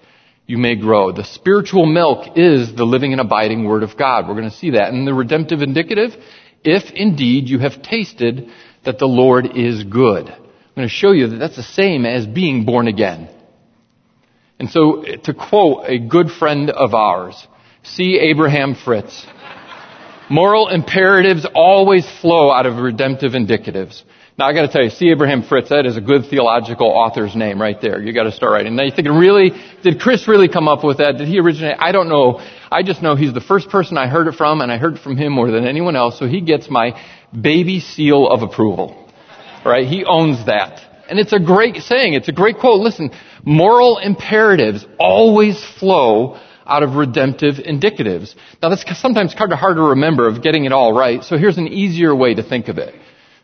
you 0.48 0.58
may 0.58 0.76
grow. 0.76 1.12
The 1.12 1.24
spiritual 1.24 1.86
milk 1.86 2.36
is 2.36 2.76
the 2.76 2.84
living 2.84 3.12
and 3.12 3.22
abiding 3.22 3.64
Word 3.64 3.84
of 3.84 3.96
God. 3.96 4.28
We're 4.28 4.34
going 4.34 4.50
to 4.50 4.58
see 4.58 4.72
that. 4.72 4.92
And 4.92 5.08
the 5.08 5.14
redemptive 5.14 5.62
indicative, 5.62 6.16
if 6.66 6.92
indeed 6.92 7.48
you 7.48 7.60
have 7.60 7.82
tasted 7.82 8.50
that 8.84 9.00
the 9.00 9.08
Lord 9.08 9.56
is 9.56 9.84
good. 9.84 10.30
I'm 10.30 10.76
going 10.76 10.88
to 10.88 10.94
show 10.94 11.12
you 11.12 11.28
that 11.28 11.38
that's 11.38 11.56
the 11.56 11.64
same 11.64 12.06
as 12.06 12.26
being 12.26 12.66
born 12.66 12.88
again. 12.88 13.30
And 14.60 14.70
so, 14.70 15.04
to 15.24 15.34
quote 15.34 15.86
a 15.88 16.00
good 16.00 16.32
friend 16.32 16.70
of 16.70 16.94
ours, 16.94 17.48
C. 17.84 18.18
Abraham 18.18 18.76
Fritz, 18.76 19.26
moral 20.30 20.70
imperatives 20.70 21.46
always 21.54 22.10
flow 22.22 22.52
out 22.52 22.66
of 22.66 22.78
redemptive 22.78 23.34
indicatives. 23.34 24.02
Now 24.38 24.48
I 24.48 24.54
gotta 24.54 24.68
tell 24.68 24.84
you, 24.84 24.90
C. 24.90 25.12
Abraham 25.12 25.44
Fritz, 25.44 25.70
that 25.70 25.86
is 25.86 25.96
a 25.96 26.02
good 26.02 26.26
theological 26.30 26.88
author's 26.88 27.38
name 27.38 27.62
right 27.62 27.80
there. 27.82 28.02
You 28.02 28.12
gotta 28.12 28.34
start 28.34 28.52
writing. 28.52 28.76
Now 28.76 28.84
you're 28.84 28.94
thinking, 28.94 29.14
really? 29.14 29.52
Did 29.82 30.02
Chris 30.02 30.28
really 30.28 30.50
come 30.50 30.68
up 30.68 30.84
with 30.84 30.98
that? 30.98 31.18
Did 31.18 31.30
he 31.30 31.40
originate? 31.40 31.78
I 31.80 31.94
don't 31.94 32.10
know. 32.10 32.42
I 32.70 32.84
just 32.84 33.02
know 33.02 33.16
he's 33.16 33.34
the 33.34 33.40
first 33.40 33.70
person 33.70 33.98
I 33.98 34.08
heard 34.08 34.28
it 34.28 34.36
from, 34.36 34.60
and 34.60 34.70
I 34.70 34.78
heard 34.78 34.96
it 34.96 35.02
from 35.02 35.16
him 35.16 35.32
more 35.32 35.50
than 35.50 35.66
anyone 35.66 35.96
else, 35.96 36.20
so 36.20 36.28
he 36.28 36.42
gets 36.42 36.70
my 36.70 37.02
baby 37.32 37.80
seal 37.80 38.28
of 38.28 38.42
approval. 38.42 39.10
Right? 39.64 39.88
He 39.88 40.04
owns 40.04 40.46
that. 40.48 40.82
And 41.10 41.18
it's 41.18 41.32
a 41.32 41.40
great 41.40 41.78
saying. 41.78 42.14
It's 42.14 42.28
a 42.28 42.34
great 42.34 42.58
quote. 42.58 42.82
Listen, 42.82 43.12
moral 43.46 44.00
imperatives 44.00 44.86
always 45.00 45.64
flow 45.64 46.38
out 46.66 46.84
of 46.84 46.96
redemptive 46.96 47.56
indicatives. 47.56 48.36
Now 48.62 48.68
that's 48.68 48.84
sometimes 49.00 49.34
kind 49.34 49.54
of 49.54 49.60
hard 49.60 49.78
to 49.78 49.84
remember 49.84 50.28
of 50.28 50.42
getting 50.44 50.66
it 50.66 50.74
all 50.74 50.92
right, 50.92 51.24
so 51.24 51.38
here's 51.38 51.58
an 51.58 51.70
easier 51.70 52.14
way 52.14 52.34
to 52.34 52.44
think 52.44 52.68
of 52.68 52.80
it. 52.80 52.96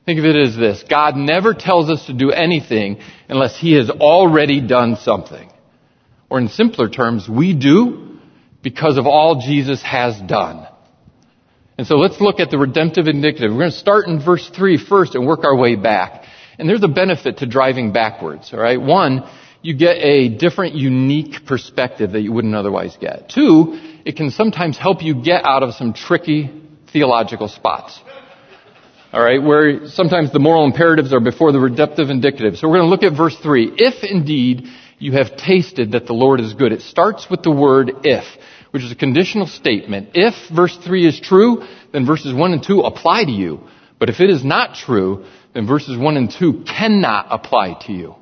Think 0.05 0.20
of 0.20 0.25
it 0.25 0.36
as 0.36 0.55
this. 0.55 0.84
God 0.89 1.15
never 1.15 1.53
tells 1.53 1.89
us 1.89 2.08
to 2.08 2.13
do 2.13 2.31
anything 2.31 3.00
unless 3.29 3.58
He 3.58 3.74
has 3.74 3.89
already 3.89 4.60
done 4.60 4.96
something. 4.98 5.51
Or 6.29 6.39
in 6.39 6.48
simpler 6.48 6.89
terms, 6.89 7.29
we 7.29 7.53
do 7.53 8.17
because 8.63 8.98
of 8.98 9.05
all 9.05 9.41
Jesus 9.41 9.81
has 9.84 10.20
done. 10.22 10.67
And 11.77 11.88
so 11.88 11.96
let's 11.96 12.22
look 12.22 12.39
at 12.39 12.51
the 12.51 12.58
redemptive 12.58 13.08
indicative. 13.08 13.51
We're 13.51 13.60
going 13.60 13.72
to 13.72 13.77
start 13.77 14.08
in 14.08 14.24
verse 14.24 14.50
3 14.50 14.77
first 14.77 15.15
and 15.15 15.25
work 15.25 15.43
our 15.43 15.55
way 15.55 15.75
back. 15.75 16.25
And 16.58 16.70
there's 16.70 16.84
a 16.84 16.88
benefit 16.88 17.38
to 17.38 17.48
driving 17.48 17.91
backwards, 17.91 18.53
alright? 18.53 18.79
One, 18.79 19.27
you 19.62 19.75
get 19.75 19.98
a 19.98 20.29
different, 20.29 20.75
unique 20.75 21.46
perspective 21.46 22.12
that 22.12 22.22
you 22.22 22.31
wouldn't 22.31 22.55
otherwise 22.55 22.98
get. 23.00 23.29
Two, 23.29 23.79
it 24.05 24.15
can 24.15 24.31
sometimes 24.31 24.77
help 24.77 25.01
you 25.01 25.24
get 25.24 25.43
out 25.46 25.63
of 25.63 25.74
some 25.75 25.93
tricky 25.93 26.51
theological 26.91 27.48
spots. 27.48 28.00
Alright, 29.13 29.43
where 29.43 29.87
sometimes 29.87 30.31
the 30.31 30.39
moral 30.39 30.65
imperatives 30.65 31.11
are 31.13 31.19
before 31.19 31.51
the 31.51 31.59
redemptive 31.59 32.07
indicatives. 32.07 32.59
So 32.59 32.69
we're 32.69 32.77
going 32.77 32.89
to 32.89 32.89
look 32.89 33.03
at 33.03 33.17
verse 33.17 33.37
3. 33.37 33.73
If 33.75 34.03
indeed 34.03 34.67
you 35.01 35.13
have 35.13 35.35
tasted 35.35 35.93
that 35.93 36.05
the 36.05 36.13
Lord 36.13 36.39
is 36.39 36.53
good. 36.53 36.71
It 36.71 36.81
starts 36.81 37.27
with 37.29 37.41
the 37.41 37.51
word 37.51 37.91
if, 38.03 38.23
which 38.69 38.83
is 38.83 38.91
a 38.91 38.95
conditional 38.95 39.47
statement. 39.47 40.11
If 40.13 40.35
verse 40.55 40.77
3 40.77 41.07
is 41.07 41.19
true, 41.19 41.67
then 41.91 42.05
verses 42.05 42.33
1 42.33 42.53
and 42.53 42.63
2 42.63 42.81
apply 42.81 43.25
to 43.25 43.31
you. 43.31 43.61
But 43.99 44.09
if 44.09 44.19
it 44.19 44.29
is 44.29 44.45
not 44.45 44.75
true, 44.75 45.25
then 45.53 45.67
verses 45.67 45.97
1 45.97 46.17
and 46.17 46.31
2 46.31 46.63
cannot 46.65 47.27
apply 47.31 47.79
to 47.87 47.93
you. 47.93 48.15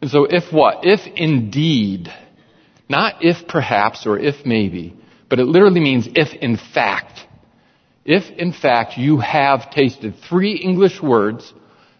And 0.00 0.10
so 0.10 0.24
if 0.24 0.52
what? 0.52 0.80
If 0.84 1.00
indeed, 1.16 2.12
not 2.88 3.16
if 3.22 3.46
perhaps 3.46 4.06
or 4.06 4.18
if 4.18 4.46
maybe, 4.46 4.96
but 5.28 5.38
it 5.38 5.44
literally 5.44 5.80
means 5.80 6.08
if 6.14 6.32
in 6.32 6.56
fact 6.56 7.20
if 8.08 8.30
in 8.38 8.52
fact 8.54 8.96
you 8.96 9.18
have 9.18 9.70
tasted 9.70 10.14
three 10.28 10.54
English 10.54 11.02
words 11.02 11.52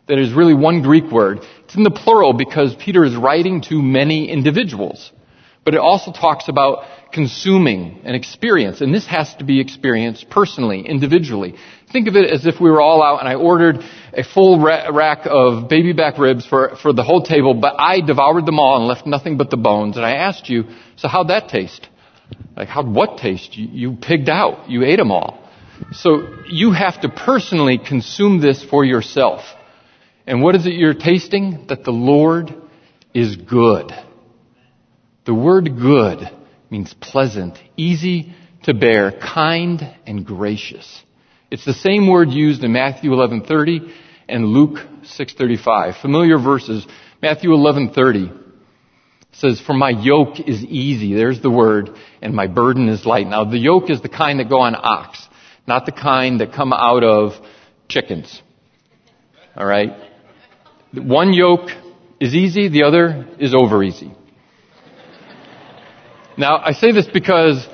that 0.07 0.19
is 0.19 0.33
really 0.33 0.55
one 0.55 0.81
Greek 0.81 1.05
word. 1.13 1.41
It's 1.65 1.75
in 1.75 1.83
the 1.83 1.91
plural 1.91 2.33
because 2.33 2.75
Peter 2.75 3.05
is 3.05 3.15
writing 3.15 3.61
to 3.69 3.83
many 3.83 4.31
individuals. 4.31 5.13
But 5.67 5.75
it 5.75 5.81
also 5.81 6.11
talks 6.13 6.49
about 6.49 6.87
consuming 7.13 8.01
an 8.05 8.15
experience, 8.15 8.81
and 8.81 8.95
this 8.95 9.07
has 9.07 9.35
to 9.35 9.45
be 9.45 9.61
experienced 9.61 10.31
personally, 10.31 10.81
individually. 10.81 11.57
Think 11.93 12.09
of 12.09 12.17
it 12.17 12.31
as 12.31 12.47
if 12.47 12.59
we 12.59 12.71
were 12.71 12.81
all 12.81 13.03
out 13.03 13.21
and 13.21 13.29
I 13.29 13.35
ordered 13.35 13.85
a 14.15 14.25
full 14.25 14.59
rack 14.61 15.27
of 15.27 15.69
baby 15.69 15.93
back 15.93 16.17
ribs 16.17 16.47
for, 16.47 16.77
for 16.77 16.95
the 16.95 17.05
whole 17.05 17.23
table, 17.23 17.53
but 17.53 17.75
I 17.79 18.01
devoured 18.01 18.47
them 18.47 18.59
all 18.59 18.79
and 18.79 18.87
left 18.87 19.07
nothing 19.07 19.37
but 19.37 19.51
the 19.51 19.59
bones, 19.59 19.99
and 19.99 20.07
I 20.07 20.13
asked 20.13 20.49
you, 20.49 20.65
so 20.97 21.07
how'd 21.07 21.29
that 21.29 21.51
taste? 21.51 21.87
Like, 22.57 22.69
how'd 22.69 22.89
what 22.89 23.19
taste? 23.19 23.59
You, 23.59 23.69
you 23.69 23.99
pigged 24.01 24.31
out. 24.31 24.71
You 24.71 24.85
ate 24.85 24.97
them 24.97 25.11
all. 25.11 25.48
So 25.93 26.37
you 26.47 26.73
have 26.73 27.01
to 27.03 27.09
personally 27.09 27.79
consume 27.79 28.41
this 28.41 28.63
for 28.63 28.85
yourself. 28.85 29.43
And 30.27 30.43
what 30.43 30.55
is 30.55 30.67
it 30.67 30.75
you're 30.75 30.95
tasting? 30.95 31.67
That 31.69 31.85
the 31.85 31.93
Lord 31.93 32.55
is 33.15 33.37
good. 33.37 33.93
The 35.25 35.35
word 35.35 35.79
good 35.79 36.31
means 36.71 36.95
pleasant, 36.95 37.59
easy 37.77 38.35
to 38.65 38.75
bear, 38.75 39.13
kind 39.13 39.95
and 40.07 40.27
gracious. 40.27 41.03
It's 41.51 41.65
the 41.65 41.73
same 41.73 42.09
word 42.09 42.31
used 42.31 42.63
in 42.65 42.73
Matthew 42.73 43.11
11:30 43.13 43.91
and 44.29 44.47
Luke 44.47 44.87
6:35. 45.05 45.97
Familiar 45.97 46.39
verses. 46.39 46.87
Matthew 47.23 47.51
11:30 47.53 48.31
says, 49.33 49.61
"For 49.61 49.73
my 49.73 49.91
yoke 49.91 50.41
is 50.41 50.65
easy." 50.65 51.15
There's 51.15 51.41
the 51.41 51.51
word, 51.51 51.91
and 52.21 52.35
my 52.35 52.47
burden 52.47 52.89
is 52.89 53.07
light. 53.07 53.27
Now, 53.27 53.45
the 53.45 53.59
yoke 53.59 53.89
is 53.89 54.03
the 54.03 54.09
kind 54.09 54.41
that 54.41 54.51
go 54.51 54.61
on 54.61 54.77
ox 54.77 55.29
not 55.69 55.87
the 55.87 55.93
kind 55.93 56.41
that 56.41 56.53
come 56.53 56.73
out 56.73 57.05
of 57.05 57.35
chickens. 57.89 58.43
All 59.55 59.67
right? 59.67 59.93
One 60.93 61.33
yoke 61.33 61.71
is 62.19 62.35
easy, 62.35 62.69
the 62.69 62.85
other 62.85 63.27
is 63.39 63.55
over 63.55 63.83
easy. 63.85 64.13
Now, 66.37 66.57
I 66.57 66.73
say 66.73 66.93
this 66.93 67.07
because 67.07 67.67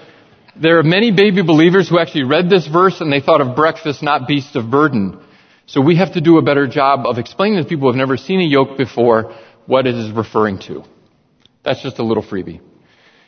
there 0.57 0.79
are 0.79 0.83
many 0.83 1.13
baby 1.13 1.43
believers 1.43 1.89
who 1.89 1.99
actually 1.99 2.25
read 2.25 2.51
this 2.51 2.67
verse 2.67 3.01
and 3.01 3.13
they 3.13 3.21
thought 3.21 3.41
of 3.41 3.55
breakfast, 3.55 4.03
not 4.03 4.27
beasts 4.27 4.57
of 4.57 4.71
burden. 4.71 5.23
So 5.67 5.81
we 5.81 5.97
have 5.97 6.15
to 6.15 6.21
do 6.21 6.39
a 6.39 6.43
better 6.43 6.67
job 6.67 7.07
of 7.07 7.19
explaining 7.19 7.63
to 7.63 7.69
people 7.69 7.83
who 7.83 7.89
have 7.89 7.97
never 7.97 8.17
seen 8.17 8.41
a 8.41 8.45
yoke 8.45 8.77
before 8.77 9.37
what 9.67 9.87
it 9.87 9.95
is 9.95 10.11
referring 10.11 10.59
to. 10.61 10.85
That's 11.65 11.83
just 11.83 11.99
a 11.99 12.05
little 12.05 12.23
freebie. 12.23 12.61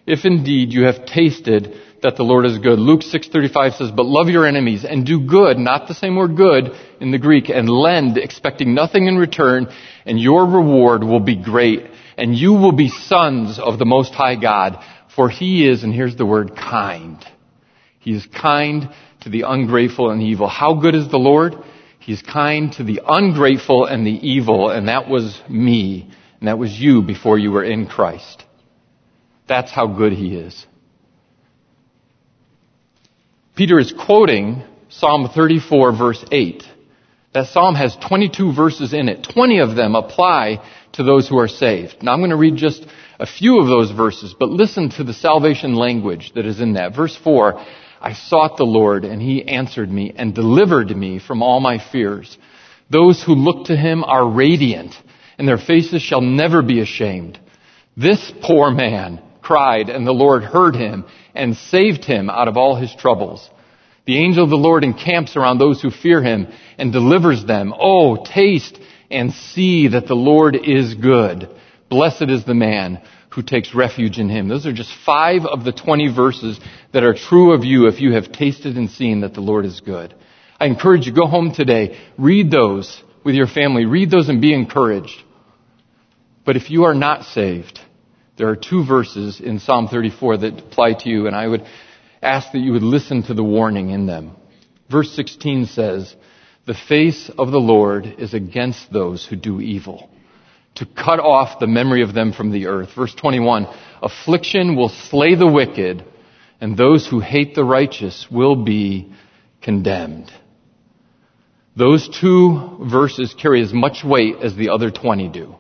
If 0.07 0.25
indeed 0.25 0.73
you 0.73 0.85
have 0.85 1.07
tasted 1.07 1.75
that 2.03 2.17
the 2.17 2.25
Lord 2.25 2.45
is 2.47 2.59
good. 2.59 2.79
Luke 2.79 3.03
6:35 3.03 3.75
says, 3.75 3.91
"But 3.91 4.07
love 4.07 4.29
your 4.29 4.47
enemies 4.47 4.85
and 4.85 5.05
do 5.05 5.21
good, 5.21 5.59
not 5.59 5.89
the 5.89 5.95
same 5.95 6.17
word 6.17 6.37
good 6.37 6.73
in 7.01 7.11
the 7.11 7.19
Greek, 7.19 7.49
and 7.49 7.69
lend 7.69 8.19
expecting 8.19 8.75
nothing 8.75 9.07
in 9.07 9.17
return, 9.17 9.69
and 10.05 10.21
your 10.21 10.47
reward 10.47 11.05
will 11.05 11.21
be 11.21 11.37
great, 11.37 11.87
and 12.19 12.37
you 12.37 12.53
will 12.53 12.73
be 12.73 12.89
sons 12.89 13.59
of 13.59 13.79
the 13.79 13.87
most 13.87 14.15
high 14.15 14.37
God, 14.37 14.79
for 15.09 15.29
he 15.29 15.67
is, 15.67 15.85
and 15.85 15.95
here's 15.95 16.17
the 16.17 16.27
word, 16.27 16.55
kind. 16.55 17.19
He 17.99 18.13
is 18.13 18.27
kind 18.27 18.89
to 19.21 19.29
the 19.29 19.43
ungrateful 19.43 20.11
and 20.11 20.23
evil. 20.23 20.47
How 20.47 20.75
good 20.75 20.95
is 20.95 21.09
the 21.09 21.19
Lord? 21.19 21.57
He 21.99 22.13
is 22.13 22.23
kind 22.23 22.73
to 22.75 22.85
the 22.85 23.01
ungrateful 23.07 23.87
and 23.87 24.07
the 24.07 24.29
evil, 24.29 24.69
and 24.71 24.89
that 24.89 25.09
was 25.09 25.41
me, 25.49 26.09
and 26.39 26.49
that 26.49 26.59
was 26.59 26.79
you 26.79 27.03
before 27.03 27.39
you 27.39 27.51
were 27.51 27.65
in 27.65 27.87
Christ. 27.87 28.45
That's 29.49 29.73
how 29.73 29.87
good 29.87 30.13
he 30.13 30.37
is. 30.37 30.67
Peter 33.57 33.79
is 33.79 33.91
quoting 33.91 34.63
Psalm 34.91 35.31
34 35.35 35.97
verse 35.97 36.23
8. 36.31 36.63
That 37.33 37.47
psalm 37.47 37.75
has 37.75 37.97
22 37.97 38.53
verses 38.53 38.93
in 38.93 39.09
it. 39.09 39.27
20 39.33 39.61
of 39.61 39.75
them 39.75 39.95
apply 39.95 40.63
to 40.93 41.03
those 41.03 41.27
who 41.27 41.39
are 41.39 41.49
saved. 41.49 42.03
Now 42.03 42.13
I'm 42.13 42.21
going 42.21 42.31
to 42.31 42.37
read 42.37 42.57
just 42.57 42.87
a 43.19 43.27
few 43.27 43.59
of 43.59 43.67
those 43.67 43.91
verses, 43.91 44.35
but 44.39 44.51
listen 44.51 44.91
to 44.91 45.05
the 45.05 45.15
salvation 45.15 45.75
language 45.75 46.33
that 46.35 46.45
is 46.45 46.61
in 46.61 46.75
that. 46.75 46.95
Verse 46.95 47.17
4, 47.17 47.65
I 47.99 48.13
sought 48.13 48.59
the 48.59 48.65
Lord 48.65 49.07
and 49.07 49.23
he 49.23 49.49
answered 49.49 49.91
me 49.91 50.13
and 50.15 50.35
delivered 50.35 50.95
me 50.95 51.19
from 51.19 51.43
all 51.43 51.61
my 51.61 51.79
fears. 51.79 52.37
Those 52.91 53.23
who 53.23 53.35
look 53.35 53.69
to 53.69 53.77
him 53.77 54.05
are 54.05 54.29
radiant 54.29 54.95
and 55.39 55.49
their 55.49 55.57
faces 55.57 56.03
shall 56.03 56.21
never 56.21 56.61
be 56.61 56.81
ashamed. 56.81 57.41
This 57.97 58.31
poor 58.43 58.71
man 58.71 59.23
cried 59.47 59.89
and 59.89 60.05
the 60.05 60.13
Lord 60.13 60.43
heard 60.43 60.75
him 60.75 61.05
and 61.33 61.57
saved 61.57 62.05
him 62.05 62.29
out 62.29 62.49
of 62.49 62.57
all 62.57 62.75
his 62.75 62.93
troubles. 62.93 63.49
The 64.05 64.19
angel 64.19 64.43
of 64.43 64.51
the 64.51 64.57
Lord 64.57 64.83
encamps 64.83 65.37
around 65.37 65.59
those 65.59 65.81
who 65.81 65.91
fear 65.91 66.21
him 66.21 66.49
and 66.79 66.93
delivers 66.93 67.45
them. 67.45 67.73
Oh, 67.79 68.25
taste 68.25 68.77
and 69.09 69.33
see 69.33 69.89
that 69.89 70.09
the 70.09 70.17
Lord 70.17 70.57
is 70.57 70.95
good. 70.95 71.49
Blessed 71.89 72.29
is 72.29 72.45
the 72.45 72.55
man 72.55 73.03
who 73.31 73.43
takes 73.43 73.73
refuge 73.73 74.19
in 74.19 74.29
him. 74.29 74.49
Those 74.49 74.67
are 74.67 74.73
just 74.73 74.93
five 75.05 75.43
of 75.45 75.63
the 75.63 75.73
20 75.73 76.13
verses 76.13 76.59
that 76.93 77.05
are 77.05 77.15
true 77.15 77.55
of 77.55 77.65
you 77.65 77.87
if 77.87 78.01
you 78.01 78.15
have 78.15 78.33
tasted 78.33 78.77
and 78.77 78.91
seen 78.91 79.21
that 79.21 79.35
the 79.35 79.41
Lord 79.41 79.65
is 79.65 79.81
good. 79.81 80.13
I 80.59 80.67
encourage 80.67 81.07
you, 81.07 81.13
go 81.13 81.27
home 81.27 81.55
today, 81.55 81.99
read 82.19 82.51
those 82.51 83.01
with 83.23 83.37
your 83.37 83.47
family, 83.47 83.85
read 83.85 84.11
those 84.11 84.29
and 84.29 84.41
be 84.41 84.53
encouraged. 84.53 85.23
But 86.45 86.57
if 86.57 86.69
you 86.69 86.85
are 86.85 86.95
not 86.95 87.27
saved, 87.27 87.79
there 88.37 88.49
are 88.49 88.57
two 88.57 88.85
verses 88.85 89.41
in 89.41 89.61
Psalm 89.61 89.89
34 89.89 90.39
that 90.39 90.59
apply 90.59 90.93
to 90.95 91.09
you, 91.09 91.27
and 91.27 91.35
I 91.35 91.47
would 91.47 91.65
ask 92.21 92.53
that 92.53 92.59
you 92.59 92.73
would 92.73 92.83
listen 92.83 93.23
to 93.25 93.35
the 93.35 93.45
warning 93.45 93.91
in 93.91 94.07
them. 94.07 94.33
Verse 94.91 95.11
16 95.13 95.67
says, 95.67 96.15
The 96.67 96.75
face 96.75 97.31
of 97.39 97.51
the 97.51 97.61
Lord 97.61 98.07
is 98.19 98.35
against 98.35 98.93
those 98.93 99.25
who 99.25 99.37
do 99.37 99.61
evil, 99.61 100.11
to 100.75 100.85
cut 100.85 101.19
off 101.19 101.61
the 101.61 101.67
memory 101.67 102.03
of 102.03 102.13
them 102.13 102.33
from 102.33 102.53
the 102.53 102.67
earth. 102.67 102.91
Verse 102.95 103.15
21, 103.15 103.67
Affliction 104.03 104.77
will 104.77 104.91
slay 104.91 105.35
the 105.35 105.51
wicked, 105.51 106.05
and 106.61 106.77
those 106.77 107.07
who 107.07 107.21
hate 107.21 107.55
the 107.55 107.65
righteous 107.65 108.27
will 108.31 108.57
be 108.65 109.13
condemned. 109.63 110.31
Those 111.75 112.09
two 112.09 112.87
verses 112.91 113.35
carry 113.35 113.63
as 113.63 113.73
much 113.73 114.05
weight 114.05 114.37
as 114.43 114.57
the 114.57 114.71
other 114.71 114.91
20 114.91 115.29
do. 115.29 115.57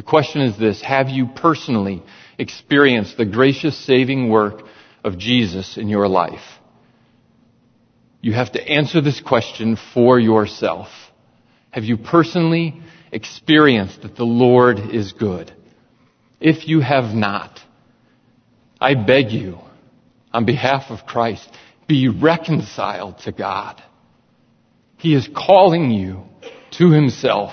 The 0.00 0.06
question 0.06 0.40
is 0.40 0.56
this, 0.56 0.80
have 0.80 1.10
you 1.10 1.26
personally 1.26 2.02
experienced 2.38 3.18
the 3.18 3.26
gracious 3.26 3.76
saving 3.76 4.30
work 4.30 4.62
of 5.04 5.18
Jesus 5.18 5.76
in 5.76 5.90
your 5.90 6.08
life? 6.08 6.40
You 8.22 8.32
have 8.32 8.52
to 8.52 8.66
answer 8.66 9.02
this 9.02 9.20
question 9.20 9.76
for 9.92 10.18
yourself. 10.18 10.88
Have 11.70 11.84
you 11.84 11.98
personally 11.98 12.80
experienced 13.12 14.00
that 14.00 14.16
the 14.16 14.24
Lord 14.24 14.78
is 14.78 15.12
good? 15.12 15.52
If 16.40 16.66
you 16.66 16.80
have 16.80 17.14
not, 17.14 17.60
I 18.80 18.94
beg 18.94 19.32
you, 19.32 19.58
on 20.32 20.46
behalf 20.46 20.84
of 20.88 21.04
Christ, 21.04 21.46
be 21.86 22.08
reconciled 22.08 23.18
to 23.24 23.32
God. 23.32 23.82
He 24.96 25.14
is 25.14 25.28
calling 25.28 25.90
you 25.90 26.22
to 26.78 26.90
Himself. 26.90 27.52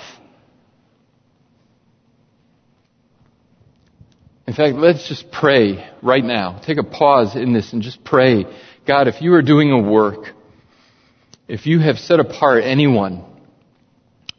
In 4.47 4.53
fact, 4.53 4.77
let's 4.77 5.07
just 5.09 5.29
pray 5.29 5.89
right 6.01 6.23
now. 6.23 6.61
Take 6.65 6.77
a 6.77 6.83
pause 6.83 7.35
in 7.35 7.51
this 7.51 7.73
and 7.73 7.81
just 7.81 8.01
pray. 8.05 8.45
God, 8.87 9.09
if 9.09 9.21
you 9.21 9.33
are 9.33 9.41
doing 9.41 9.71
a 9.71 9.81
work, 9.81 10.33
if 11.49 11.65
you 11.65 11.79
have 11.79 11.99
set 11.99 12.21
apart 12.21 12.63
anyone 12.63 13.25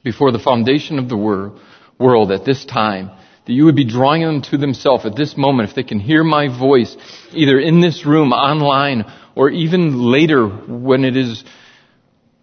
before 0.02 0.32
the 0.32 0.38
foundation 0.38 0.98
of 0.98 1.10
the 1.10 1.16
world 1.16 2.32
at 2.32 2.46
this 2.46 2.64
time, 2.64 3.10
that 3.44 3.52
you 3.52 3.66
would 3.66 3.76
be 3.76 3.84
drawing 3.84 4.22
them 4.22 4.40
to 4.42 4.56
themselves 4.56 5.04
at 5.04 5.14
this 5.14 5.36
moment 5.36 5.68
if 5.68 5.74
they 5.74 5.82
can 5.82 6.00
hear 6.00 6.24
my 6.24 6.48
voice, 6.48 6.96
either 7.32 7.58
in 7.58 7.82
this 7.82 8.06
room, 8.06 8.32
online, 8.32 9.04
or 9.34 9.50
even 9.50 10.10
later 10.10 10.48
when 10.48 11.04
it 11.04 11.18
is 11.18 11.44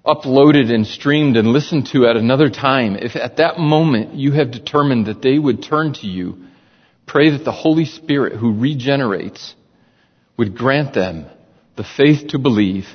uploaded 0.06 0.72
and 0.72 0.86
streamed 0.86 1.36
and 1.36 1.48
listened 1.48 1.88
to 1.88 2.06
at 2.06 2.16
another 2.16 2.50
time, 2.50 2.96
if 2.96 3.16
at 3.16 3.38
that 3.38 3.58
moment 3.58 4.14
you 4.14 4.32
have 4.34 4.52
determined 4.52 5.08
that 5.08 5.24
they 5.24 5.40
would 5.40 5.64
turn 5.64 5.94
to 5.94 6.06
you, 6.06 6.46
pray 7.06 7.32
that 7.32 7.44
the 7.44 7.52
Holy 7.52 7.86
Spirit 7.86 8.34
who 8.34 8.60
regenerates 8.60 9.56
would 10.38 10.58
grant 10.58 10.94
them 10.94 11.28
the 11.76 11.84
faith 11.84 12.30
to 12.30 12.40
believe, 12.40 12.88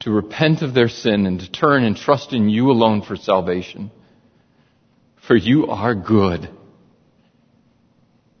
to 0.00 0.10
repent 0.10 0.62
of 0.62 0.74
their 0.74 0.88
sin 0.88 1.26
and 1.26 1.40
to 1.40 1.50
turn 1.50 1.84
and 1.84 1.96
trust 1.96 2.32
in 2.32 2.48
you 2.48 2.70
alone 2.70 3.02
for 3.02 3.16
salvation. 3.16 3.90
For 5.26 5.36
you 5.36 5.66
are 5.66 5.94
good. 5.94 6.48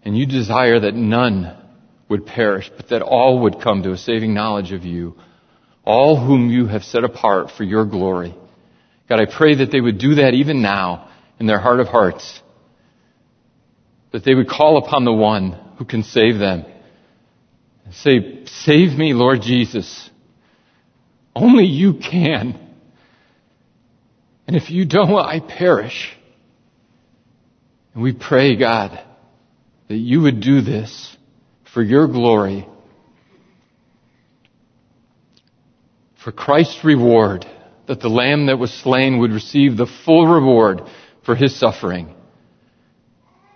And 0.04 0.16
you 0.16 0.26
desire 0.26 0.80
that 0.80 0.94
none 0.94 1.56
would 2.08 2.26
perish, 2.26 2.70
but 2.76 2.88
that 2.88 3.02
all 3.02 3.40
would 3.40 3.60
come 3.60 3.82
to 3.82 3.92
a 3.92 3.96
saving 3.96 4.34
knowledge 4.34 4.72
of 4.72 4.84
you 4.84 5.16
all 5.84 6.24
whom 6.24 6.50
you 6.50 6.66
have 6.66 6.84
set 6.84 7.04
apart 7.04 7.50
for 7.50 7.64
your 7.64 7.84
glory. 7.84 8.34
God, 9.08 9.20
I 9.20 9.26
pray 9.26 9.56
that 9.56 9.70
they 9.70 9.80
would 9.80 9.98
do 9.98 10.16
that 10.16 10.34
even 10.34 10.62
now 10.62 11.08
in 11.38 11.46
their 11.46 11.58
heart 11.58 11.80
of 11.80 11.88
hearts. 11.88 12.41
That 14.12 14.24
they 14.24 14.34
would 14.34 14.48
call 14.48 14.76
upon 14.76 15.04
the 15.04 15.12
one 15.12 15.52
who 15.78 15.84
can 15.84 16.02
save 16.02 16.38
them. 16.38 16.64
And 17.84 17.94
say, 17.94 18.44
save 18.46 18.96
me, 18.96 19.14
Lord 19.14 19.42
Jesus. 19.42 20.10
Only 21.34 21.64
you 21.64 21.94
can. 21.94 22.58
And 24.46 24.56
if 24.56 24.70
you 24.70 24.84
don't, 24.84 25.14
I 25.14 25.40
perish. 25.40 26.14
And 27.94 28.02
we 28.02 28.12
pray, 28.12 28.56
God, 28.56 29.02
that 29.88 29.96
you 29.96 30.20
would 30.22 30.40
do 30.40 30.60
this 30.60 31.16
for 31.72 31.82
your 31.82 32.06
glory 32.06 32.66
for 36.22 36.32
Christ's 36.32 36.84
reward, 36.84 37.46
that 37.86 38.00
the 38.00 38.08
lamb 38.08 38.46
that 38.46 38.58
was 38.58 38.72
slain 38.72 39.18
would 39.18 39.32
receive 39.32 39.76
the 39.76 39.90
full 40.04 40.26
reward 40.26 40.82
for 41.24 41.34
his 41.34 41.58
suffering. 41.58 42.14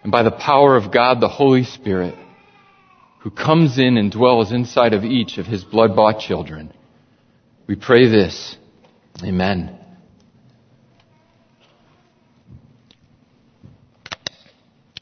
And 0.06 0.12
by 0.12 0.22
the 0.22 0.30
power 0.30 0.76
of 0.76 0.92
God, 0.92 1.20
the 1.20 1.26
Holy 1.26 1.64
Spirit, 1.64 2.14
who 3.22 3.30
comes 3.32 3.76
in 3.76 3.96
and 3.96 4.08
dwells 4.08 4.52
inside 4.52 4.94
of 4.94 5.02
each 5.02 5.36
of 5.36 5.46
his 5.46 5.64
blood-bought 5.64 6.20
children, 6.20 6.72
we 7.66 7.74
pray 7.74 8.08
this. 8.08 8.56
Amen. 9.24 9.76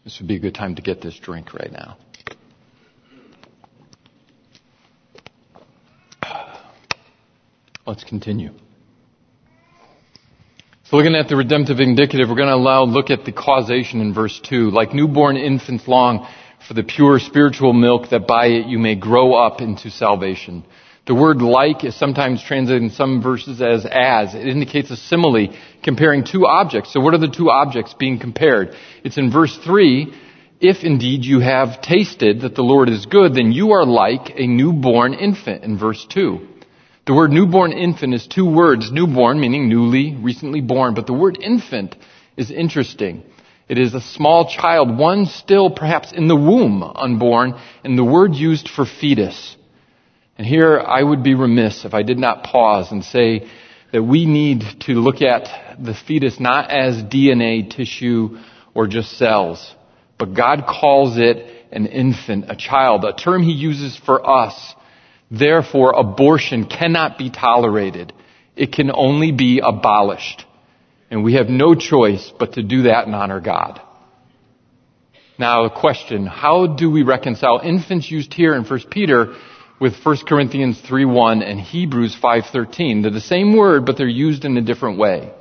This 0.04 0.18
would 0.20 0.26
be 0.26 0.36
a 0.36 0.40
good 0.40 0.54
time 0.54 0.74
to 0.76 0.80
get 0.80 1.02
this 1.02 1.18
drink 1.18 1.52
right 1.52 1.70
now. 1.70 1.98
Let's 7.86 8.04
continue. 8.04 8.52
Looking 10.94 11.16
at 11.16 11.26
the 11.26 11.34
redemptive 11.34 11.80
indicative, 11.80 12.28
we're 12.28 12.36
going 12.36 12.46
to 12.46 12.54
allow 12.54 12.84
look 12.84 13.10
at 13.10 13.24
the 13.24 13.32
causation 13.32 14.00
in 14.00 14.14
verse 14.14 14.38
2. 14.44 14.70
Like 14.70 14.94
newborn 14.94 15.36
infants 15.36 15.88
long 15.88 16.24
for 16.68 16.74
the 16.74 16.84
pure 16.84 17.18
spiritual 17.18 17.72
milk 17.72 18.10
that 18.10 18.28
by 18.28 18.46
it 18.46 18.66
you 18.66 18.78
may 18.78 18.94
grow 18.94 19.34
up 19.34 19.60
into 19.60 19.90
salvation. 19.90 20.64
The 21.08 21.14
word 21.16 21.42
like 21.42 21.82
is 21.82 21.98
sometimes 21.98 22.44
translated 22.44 22.84
in 22.84 22.90
some 22.90 23.20
verses 23.20 23.60
as 23.60 23.84
as. 23.84 24.36
It 24.36 24.46
indicates 24.46 24.92
a 24.92 24.96
simile 24.96 25.48
comparing 25.82 26.22
two 26.22 26.46
objects. 26.46 26.92
So 26.92 27.00
what 27.00 27.12
are 27.12 27.18
the 27.18 27.26
two 27.26 27.50
objects 27.50 27.92
being 27.94 28.20
compared? 28.20 28.76
It's 29.02 29.18
in 29.18 29.32
verse 29.32 29.58
3, 29.64 30.14
if 30.60 30.84
indeed 30.84 31.24
you 31.24 31.40
have 31.40 31.82
tasted 31.82 32.42
that 32.42 32.54
the 32.54 32.62
Lord 32.62 32.88
is 32.88 33.06
good, 33.06 33.34
then 33.34 33.50
you 33.50 33.72
are 33.72 33.84
like 33.84 34.38
a 34.38 34.46
newborn 34.46 35.14
infant 35.14 35.64
in 35.64 35.76
verse 35.76 36.06
2. 36.08 36.53
The 37.06 37.12
word 37.12 37.32
newborn 37.32 37.72
infant 37.72 38.14
is 38.14 38.26
two 38.26 38.46
words. 38.46 38.90
Newborn 38.90 39.38
meaning 39.38 39.68
newly, 39.68 40.14
recently 40.14 40.62
born, 40.62 40.94
but 40.94 41.06
the 41.06 41.12
word 41.12 41.36
infant 41.38 41.96
is 42.34 42.50
interesting. 42.50 43.22
It 43.68 43.78
is 43.78 43.92
a 43.92 44.00
small 44.00 44.48
child, 44.48 44.96
one 44.96 45.26
still 45.26 45.70
perhaps 45.70 46.12
in 46.12 46.28
the 46.28 46.36
womb, 46.36 46.82
unborn, 46.82 47.60
and 47.82 47.98
the 47.98 48.04
word 48.04 48.34
used 48.34 48.70
for 48.70 48.86
fetus. 48.86 49.56
And 50.38 50.46
here 50.46 50.80
I 50.80 51.02
would 51.02 51.22
be 51.22 51.34
remiss 51.34 51.84
if 51.84 51.92
I 51.92 52.02
did 52.02 52.18
not 52.18 52.44
pause 52.44 52.90
and 52.90 53.04
say 53.04 53.50
that 53.92 54.02
we 54.02 54.24
need 54.24 54.64
to 54.80 54.92
look 54.92 55.20
at 55.20 55.76
the 55.78 55.94
fetus 55.94 56.40
not 56.40 56.70
as 56.70 57.02
DNA 57.02 57.70
tissue 57.70 58.38
or 58.74 58.86
just 58.86 59.18
cells, 59.18 59.74
but 60.18 60.34
God 60.34 60.64
calls 60.66 61.18
it 61.18 61.66
an 61.70 61.86
infant, 61.86 62.46
a 62.48 62.56
child, 62.56 63.04
a 63.04 63.12
term 63.12 63.42
he 63.42 63.52
uses 63.52 63.96
for 63.96 64.26
us 64.28 64.74
Therefore, 65.38 65.92
abortion 65.96 66.64
cannot 66.64 67.18
be 67.18 67.30
tolerated. 67.30 68.12
It 68.56 68.72
can 68.72 68.90
only 68.92 69.32
be 69.32 69.60
abolished. 69.60 70.44
And 71.10 71.24
we 71.24 71.34
have 71.34 71.48
no 71.48 71.74
choice 71.74 72.32
but 72.38 72.54
to 72.54 72.62
do 72.62 72.82
that 72.82 73.06
and 73.06 73.14
honor 73.14 73.40
God. 73.40 73.80
Now, 75.38 75.64
a 75.64 75.70
question, 75.70 76.26
how 76.26 76.66
do 76.66 76.88
we 76.90 77.02
reconcile 77.02 77.60
infants 77.64 78.08
used 78.08 78.32
here 78.32 78.54
in 78.54 78.64
1 78.64 78.80
Peter 78.90 79.34
with 79.80 79.94
1 80.04 80.18
Corinthians 80.28 80.80
3.1 80.80 81.44
and 81.44 81.58
Hebrews 81.58 82.16
5.13? 82.22 83.02
They're 83.02 83.10
the 83.10 83.20
same 83.20 83.56
word, 83.56 83.84
but 83.84 83.96
they're 83.96 84.06
used 84.06 84.44
in 84.44 84.56
a 84.56 84.62
different 84.62 84.98
way. 84.98 85.32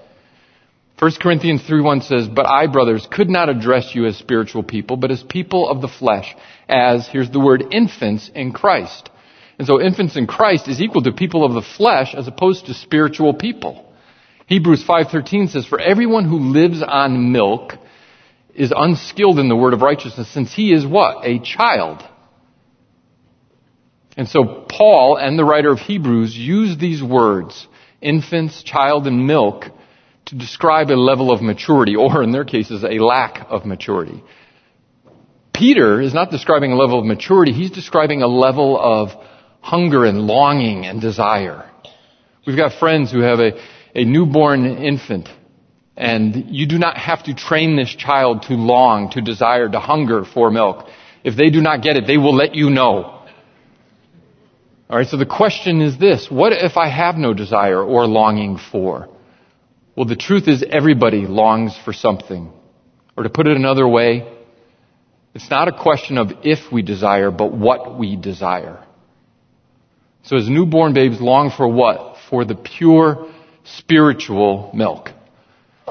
1 0.97 1.11
Corinthians 1.21 1.61
3.1 1.61 2.03
says, 2.03 2.27
But 2.27 2.47
I, 2.47 2.65
brothers, 2.65 3.07
could 3.11 3.29
not 3.29 3.49
address 3.49 3.93
you 3.93 4.07
as 4.07 4.17
spiritual 4.17 4.63
people, 4.63 4.97
but 4.97 5.11
as 5.11 5.21
people 5.21 5.69
of 5.69 5.81
the 5.81 5.87
flesh, 5.87 6.35
as, 6.67 7.07
here's 7.07 7.29
the 7.29 7.39
word, 7.39 7.63
infants 7.71 8.31
in 8.33 8.53
Christ. 8.53 9.09
And 9.63 9.67
so 9.69 9.79
infants 9.79 10.17
in 10.17 10.27
Christ 10.27 10.67
is 10.67 10.81
equal 10.81 11.03
to 11.03 11.13
people 11.13 11.45
of 11.45 11.53
the 11.53 11.61
flesh 11.61 12.13
as 12.13 12.27
opposed 12.27 12.65
to 12.65 12.73
spiritual 12.73 13.33
people. 13.33 13.93
Hebrews 14.45 14.83
5:13 14.83 15.47
says 15.47 15.65
for 15.65 15.79
everyone 15.79 16.25
who 16.25 16.51
lives 16.51 16.83
on 16.83 17.31
milk 17.31 17.77
is 18.53 18.73
unskilled 18.75 19.39
in 19.39 19.47
the 19.47 19.55
word 19.55 19.73
of 19.73 19.81
righteousness 19.81 20.27
since 20.27 20.53
he 20.53 20.73
is 20.73 20.85
what? 20.85 21.25
A 21.25 21.39
child. 21.39 22.03
And 24.17 24.27
so 24.27 24.65
Paul 24.67 25.15
and 25.15 25.39
the 25.39 25.45
writer 25.45 25.71
of 25.71 25.79
Hebrews 25.79 26.37
use 26.37 26.75
these 26.75 27.01
words, 27.01 27.65
infants, 28.01 28.63
child, 28.63 29.07
and 29.07 29.25
milk, 29.25 29.71
to 30.25 30.35
describe 30.35 30.89
a 30.89 30.99
level 30.99 31.31
of 31.31 31.41
maturity, 31.41 31.95
or 31.95 32.21
in 32.21 32.33
their 32.33 32.43
cases, 32.43 32.83
a 32.83 32.99
lack 32.99 33.47
of 33.49 33.65
maturity. 33.65 34.25
Peter 35.53 36.01
is 36.01 36.13
not 36.13 36.31
describing 36.31 36.73
a 36.73 36.75
level 36.75 36.99
of 36.99 37.05
maturity, 37.05 37.53
he's 37.53 37.71
describing 37.71 38.23
a 38.23 38.27
level 38.27 38.77
of 38.77 39.11
hunger 39.63 40.05
and 40.05 40.27
longing 40.27 40.85
and 40.85 41.01
desire. 41.01 41.67
We've 42.45 42.57
got 42.57 42.73
friends 42.73 43.11
who 43.11 43.21
have 43.21 43.39
a, 43.39 43.51
a 43.95 44.03
newborn 44.03 44.65
infant 44.65 45.29
And 45.95 46.49
you 46.49 46.65
do 46.67 46.79
not 46.79 46.97
have 46.97 47.23
to 47.23 47.35
train 47.35 47.75
this 47.75 47.93
child 47.93 48.43
to 48.43 48.53
long, 48.53 49.11
to 49.11 49.21
desire, 49.21 49.69
to 49.69 49.79
hunger 49.79 50.25
for 50.25 50.49
milk. 50.49 50.87
If 51.23 51.35
they 51.35 51.49
do 51.49 51.61
not 51.61 51.81
get 51.81 51.97
it, 51.97 52.07
they 52.07 52.17
will 52.17 52.35
let 52.35 52.55
you 52.55 52.69
know. 52.69 53.21
Alright, 54.89 55.07
so 55.07 55.17
the 55.17 55.25
question 55.25 55.81
is 55.81 55.97
this, 55.97 56.29
what 56.29 56.51
if 56.51 56.77
I 56.77 56.87
have 56.89 57.15
no 57.15 57.33
desire 57.33 57.81
or 57.81 58.05
longing 58.05 58.57
for? 58.57 59.09
Well, 59.95 60.05
the 60.05 60.15
truth 60.15 60.47
is 60.47 60.63
everybody 60.67 61.27
longs 61.27 61.77
for 61.77 61.93
something. 61.93 62.51
Or 63.15 63.23
to 63.23 63.29
put 63.29 63.47
it 63.47 63.55
another 63.55 63.87
way, 63.87 64.27
it's 65.35 65.49
not 65.49 65.67
a 65.67 65.71
question 65.71 66.17
of 66.17 66.31
if 66.43 66.71
we 66.71 66.81
desire, 66.81 67.29
but 67.31 67.53
what 67.53 67.97
we 67.97 68.15
desire. 68.15 68.83
So 70.23 70.37
as 70.37 70.49
newborn 70.49 70.93
babes 70.93 71.19
long 71.19 71.51
for 71.51 71.67
what? 71.67 72.17
For 72.29 72.45
the 72.45 72.55
pure 72.55 73.27
spiritual 73.65 74.71
milk. 74.73 75.11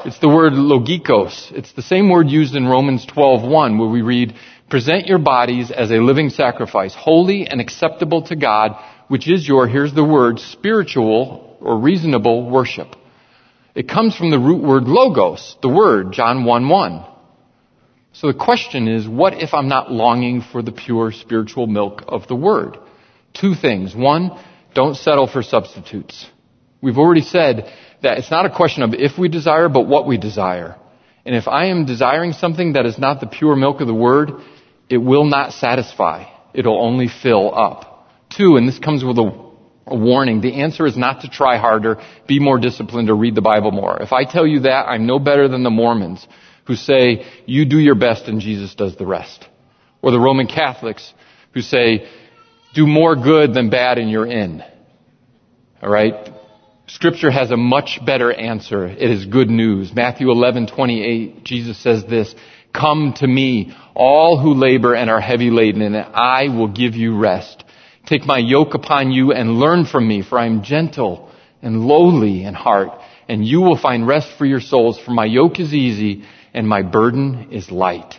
It's 0.07 0.19
the 0.19 0.29
word 0.29 0.55
logikos. 0.55 1.53
It's 1.53 1.73
the 1.73 1.83
same 1.83 2.09
word 2.09 2.29
used 2.29 2.57
in 2.57 2.67
Romans 2.67 3.05
12:1 3.05 3.79
where 3.79 3.89
we 3.91 4.01
read, 4.01 4.35
"Present 4.71 5.07
your 5.07 5.19
bodies 5.19 5.71
as 5.71 5.91
a 5.91 6.01
living 6.01 6.31
sacrifice, 6.31 6.95
holy 6.95 7.47
and 7.47 7.61
acceptable 7.61 8.23
to 8.23 8.37
God, 8.37 8.75
which 9.09 9.29
is 9.29 9.47
your 9.47 9.67
here's 9.67 9.93
the 9.93 10.05
word 10.05 10.41
spiritual 10.41 11.57
or 11.61 11.77
reasonable 11.77 12.49
worship." 12.49 12.97
It 13.75 13.87
comes 13.87 14.17
from 14.17 14.31
the 14.31 14.39
root 14.39 14.63
word 14.63 14.89
logos, 14.89 15.57
the 15.61 15.69
word 15.69 16.13
John 16.13 16.45
1:1. 16.45 17.05
So 18.13 18.29
the 18.29 18.35
question 18.35 18.89
is, 18.89 19.07
what 19.07 19.43
if 19.43 19.53
I'm 19.53 19.69
not 19.69 19.93
longing 19.93 20.41
for 20.41 20.63
the 20.63 20.73
pure 20.73 21.13
spiritual 21.13 21.67
milk 21.67 22.05
of 22.09 22.27
the 22.29 22.37
word? 22.37 22.79
Two 23.33 23.55
things. 23.55 23.95
One, 23.95 24.39
don't 24.75 24.97
settle 24.97 25.27
for 25.27 25.43
substitutes. 25.43 26.27
We've 26.81 26.99
already 26.99 27.23
said 27.23 27.73
that 28.03 28.19
it's 28.19 28.31
not 28.31 28.47
a 28.47 28.51
question 28.51 28.83
of 28.83 28.95
if 28.95 29.19
we 29.19 29.29
desire, 29.29 29.69
but 29.69 29.87
what 29.87 30.07
we 30.07 30.19
desire. 30.19 30.77
And 31.25 31.37
if 31.37 31.47
I 31.47 31.67
am 31.67 31.87
desiring 31.87 32.33
something 32.33 32.73
that 32.73 32.87
is 32.87 32.99
not 32.99 33.21
the 33.21 33.27
pure 33.27 33.55
milk 33.55 33.81
of 33.81 33.87
the 33.87 33.95
word, 33.95 34.33
it 34.89 34.99
will 34.99 35.25
not 35.25 35.53
satisfy. 35.53 36.25
It'll 36.53 36.83
only 36.85 37.09
fill 37.09 37.55
up. 37.55 38.09
Two, 38.37 38.57
and 38.57 38.67
this 38.67 38.79
comes 38.79 39.05
with 39.05 39.19
a, 39.19 39.51
a, 39.87 39.97
warning, 39.97 40.41
the 40.41 40.61
answer 40.63 40.87
is 40.87 40.97
not 40.97 41.21
to 41.21 41.29
try 41.29 41.59
harder, 41.59 42.03
be 42.27 42.41
more 42.41 42.59
disciplined, 42.59 43.09
or 43.09 43.17
read 43.17 43.35
the 43.35 43.43
Bible 43.43 43.71
more. 43.71 44.03
If 44.03 44.13
I 44.13 44.25
tell 44.25 44.47
you 44.47 44.61
that, 44.61 44.87
I'm 44.89 45.07
no 45.07 45.19
better 45.19 45.49
than 45.49 45.63
the 45.63 45.71
Mormons 45.71 46.27
who 46.67 46.77
say, 46.77 47.27
you 47.47 47.65
do 47.65 47.79
your 47.79 47.95
best 47.95 48.27
and 48.27 48.41
Jesus 48.41 48.75
does 48.75 48.97
the 48.97 49.07
rest. 49.07 49.47
Or 50.01 50.11
the 50.11 50.21
Roman 50.21 50.47
Catholics 50.47 51.13
who 51.53 51.61
say, 51.61 52.09
do 52.75 52.87
more 52.87 53.17
good 53.17 53.55
than 53.55 53.71
bad 53.71 53.99
and 53.99 54.11
you're 54.11 54.27
in. 54.27 54.63
Alright? 55.83 56.31
Scripture 56.87 57.31
has 57.31 57.51
a 57.51 57.57
much 57.57 58.01
better 58.05 58.33
answer. 58.33 58.87
It 58.87 59.11
is 59.11 59.25
good 59.25 59.51
news. 59.51 59.95
Matthew 59.95 60.29
11:28, 60.29 61.45
Jesus 61.45 61.79
says 61.79 62.05
this, 62.05 62.35
"Come 62.73 63.13
to 63.15 63.27
me, 63.27 63.73
all 63.95 64.37
who 64.37 64.55
labor 64.55 64.95
and 64.95 65.09
are 65.09 65.21
heavy 65.21 65.51
laden, 65.51 65.83
and 65.83 65.97
I 65.97 66.49
will 66.49 66.69
give 66.69 66.97
you 66.97 67.17
rest. 67.17 67.65
Take 68.07 68.27
my 68.27 68.39
yoke 68.39 68.75
upon 68.75 69.13
you 69.13 69.33
and 69.33 69.61
learn 69.61 69.85
from 69.85 70.07
me, 70.09 70.23
for 70.23 70.39
I 70.39 70.47
am 70.47 70.63
gentle 70.63 71.31
and 71.63 71.87
lowly 71.87 72.43
in 72.45 72.55
heart, 72.55 72.91
and 73.29 73.47
you 73.47 73.61
will 73.61 73.77
find 73.77 74.07
rest 74.07 74.33
for 74.33 74.45
your 74.45 74.61
souls, 74.61 74.99
for 74.99 75.13
my 75.13 75.25
yoke 75.25 75.61
is 75.61 75.73
easy 75.73 76.23
and 76.53 76.69
my 76.69 76.83
burden 76.83 77.49
is 77.51 77.71
light." 77.71 78.19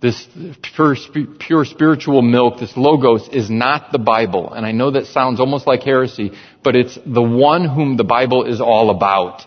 This 0.00 0.26
pure, 0.62 0.96
pure 1.38 1.64
spiritual 1.66 2.22
milk, 2.22 2.58
this 2.58 2.76
logos, 2.76 3.28
is 3.28 3.50
not 3.50 3.92
the 3.92 3.98
Bible. 3.98 4.52
And 4.52 4.64
I 4.64 4.72
know 4.72 4.92
that 4.92 5.06
sounds 5.06 5.40
almost 5.40 5.66
like 5.66 5.82
heresy, 5.82 6.32
but 6.64 6.74
it's 6.74 6.98
the 7.04 7.22
one 7.22 7.66
whom 7.66 7.98
the 7.98 8.04
Bible 8.04 8.44
is 8.44 8.62
all 8.62 8.88
about. 8.90 9.46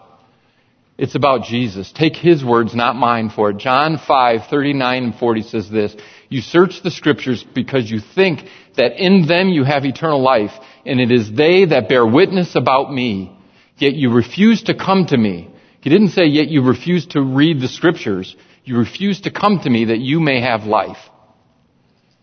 It's 0.96 1.16
about 1.16 1.46
Jesus. 1.46 1.92
Take 1.92 2.16
his 2.16 2.46
words, 2.46 2.76
not 2.76 2.96
mine 2.96 3.32
for 3.32 3.50
it. 3.50 3.58
John 3.58 3.98
5, 3.98 4.48
39 4.48 5.04
and 5.04 5.16
40 5.16 5.42
says 5.42 5.70
this, 5.72 5.96
You 6.30 6.42
search 6.42 6.84
the 6.84 6.92
scriptures 6.92 7.44
because 7.44 7.89
you 7.89 8.00
think 8.00 8.48
that 8.78 9.04
in 9.04 9.26
them 9.26 9.50
you 9.50 9.63
have 9.63 9.86
eternal 9.86 10.22
life, 10.22 10.52
and 10.86 11.00
it 11.00 11.12
is 11.12 11.32
they 11.32 11.66
that 11.66 11.89
bear 11.89 12.06
witness 12.06 12.56
about 12.56 12.94
me. 12.94 13.36
Yet 13.78 13.94
you 13.96 14.13
refuse 14.13 14.63
to 14.63 14.76
come 14.76 15.08
to 15.08 15.18
me. 15.18 15.50
He 15.82 15.89
didn't 15.89 16.10
say, 16.10 16.26
yet 16.26 16.48
you 16.48 16.62
refuse 16.62 17.08
to 17.08 17.22
read 17.22 17.60
the 17.60 17.68
scriptures. 17.68 18.36
You 18.63 18.78
refuse 18.78 19.21
to 19.21 19.32
come 19.32 19.60
to 19.60 19.69
me 19.69 19.86
that 19.86 19.99
you 19.99 20.19
may 20.19 20.41
have 20.41 20.63
life. 20.63 20.97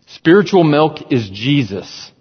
Spiritual 0.07 0.63
milk 0.63 1.11
is 1.11 1.29
Jesus. 1.29 2.11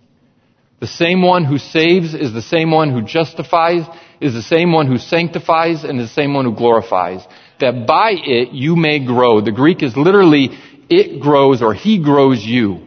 The 0.80 0.86
same 0.86 1.22
one 1.22 1.44
who 1.44 1.58
saves 1.58 2.14
is 2.14 2.32
the 2.32 2.42
same 2.42 2.70
one 2.70 2.90
who 2.90 3.02
justifies, 3.02 3.84
is 4.20 4.32
the 4.32 4.42
same 4.42 4.72
one 4.72 4.86
who 4.86 4.98
sanctifies, 4.98 5.84
and 5.84 6.00
is 6.00 6.08
the 6.08 6.14
same 6.14 6.34
one 6.34 6.44
who 6.44 6.54
glorifies. 6.54 7.22
That 7.60 7.86
by 7.86 8.12
it 8.12 8.52
you 8.52 8.76
may 8.76 9.04
grow. 9.04 9.40
The 9.40 9.52
Greek 9.52 9.82
is 9.82 9.96
literally, 9.96 10.50
it 10.88 11.20
grows 11.20 11.62
or 11.62 11.74
he 11.74 12.02
grows 12.02 12.42
you. 12.42 12.86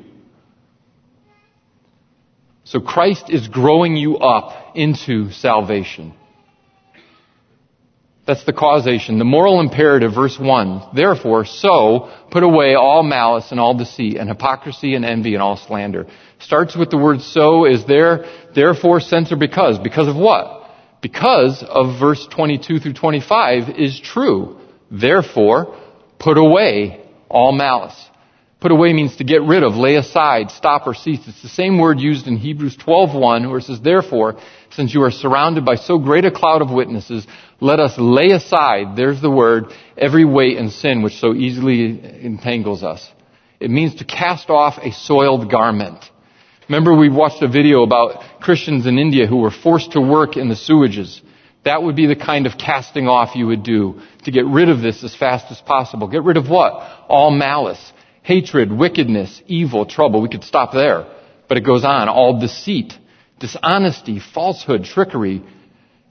So 2.63 2.79
Christ 2.79 3.29
is 3.29 3.47
growing 3.47 3.95
you 3.97 4.17
up 4.17 4.75
into 4.75 5.31
salvation. 5.31 6.13
That's 8.25 8.45
the 8.45 8.53
causation. 8.53 9.19
The 9.19 9.25
moral 9.25 9.59
imperative, 9.59 10.13
verse 10.13 10.39
1. 10.39 10.95
Therefore, 10.95 11.43
so, 11.43 12.09
put 12.31 12.43
away 12.43 12.73
all 12.73 13.03
malice 13.03 13.51
and 13.51 13.59
all 13.59 13.77
deceit 13.77 14.15
and 14.15 14.29
hypocrisy 14.29 14.95
and 14.95 15.03
envy 15.03 15.33
and 15.33 15.43
all 15.43 15.57
slander. 15.57 16.07
Starts 16.39 16.75
with 16.75 16.89
the 16.89 16.97
word 16.97 17.21
so. 17.21 17.65
Is 17.65 17.85
there, 17.85 18.25
therefore, 18.55 19.01
since 19.01 19.31
or 19.33 19.35
because? 19.35 19.77
Because 19.77 20.07
of 20.07 20.15
what? 20.15 20.69
Because 21.01 21.63
of 21.67 21.99
verse 21.99 22.25
22 22.27 22.79
through 22.79 22.93
25 22.93 23.77
is 23.77 23.99
true. 23.99 24.57
Therefore, 24.89 25.77
put 26.17 26.37
away 26.37 27.05
all 27.27 27.51
malice. 27.51 28.01
Put 28.63 28.71
away 28.71 28.93
means 28.93 29.17
to 29.17 29.25
get 29.25 29.41
rid 29.41 29.61
of, 29.61 29.75
lay 29.75 29.95
aside, 29.95 30.49
stop 30.49 30.87
or 30.87 30.93
cease. 30.93 31.19
It's 31.27 31.41
the 31.41 31.49
same 31.49 31.79
word 31.79 31.99
used 31.99 32.27
in 32.27 32.37
Hebrews 32.37 32.77
12:1 32.77 33.49
where 33.49 33.57
it 33.57 33.63
says, 33.63 33.81
"Therefore, 33.81 34.37
since 34.69 34.93
you 34.93 35.03
are 35.03 35.11
surrounded 35.11 35.65
by 35.65 35.75
so 35.75 35.97
great 35.97 36.23
a 36.23 36.31
cloud 36.31 36.61
of 36.61 36.71
witnesses, 36.71 37.27
let 37.59 37.81
us 37.81 37.99
lay 37.99 38.29
aside, 38.29 38.95
there's 38.95 39.19
the 39.19 39.29
word, 39.29 39.73
every 39.97 40.23
weight 40.23 40.57
and 40.57 40.71
sin 40.71 41.01
which 41.01 41.17
so 41.19 41.33
easily 41.33 41.99
entangles 42.23 42.85
us. 42.85 43.11
It 43.59 43.69
means 43.69 43.95
to 43.95 44.05
cast 44.05 44.49
off 44.49 44.79
a 44.81 44.91
soiled 44.93 45.49
garment. 45.49 46.09
Remember 46.69 46.93
we 46.93 47.09
watched 47.09 47.41
a 47.41 47.49
video 47.49 47.83
about 47.83 48.23
Christians 48.39 48.85
in 48.85 48.97
India 48.97 49.27
who 49.27 49.39
were 49.39 49.51
forced 49.51 49.91
to 49.91 49.99
work 49.99 50.37
in 50.37 50.47
the 50.47 50.55
sewages. 50.55 51.19
That 51.65 51.83
would 51.83 51.97
be 51.97 52.05
the 52.05 52.15
kind 52.15 52.45
of 52.45 52.57
casting 52.57 53.09
off 53.09 53.35
you 53.35 53.47
would 53.47 53.63
do 53.63 53.99
to 54.23 54.31
get 54.31 54.45
rid 54.45 54.69
of 54.69 54.81
this 54.81 55.03
as 55.03 55.13
fast 55.13 55.51
as 55.51 55.59
possible. 55.59 56.07
Get 56.07 56.23
rid 56.23 56.37
of 56.37 56.49
what? 56.49 56.71
All 57.09 57.29
malice, 57.29 57.91
hatred, 58.23 58.71
wickedness, 58.71 59.41
evil, 59.45 59.85
trouble. 59.85 60.21
We 60.21 60.29
could 60.29 60.43
stop 60.43 60.73
there. 60.73 61.05
But 61.47 61.57
it 61.57 61.61
goes 61.61 61.83
on. 61.85 62.09
All 62.09 62.39
deceit, 62.39 62.93
dishonesty, 63.39 64.19
falsehood, 64.19 64.85
trickery, 64.85 65.43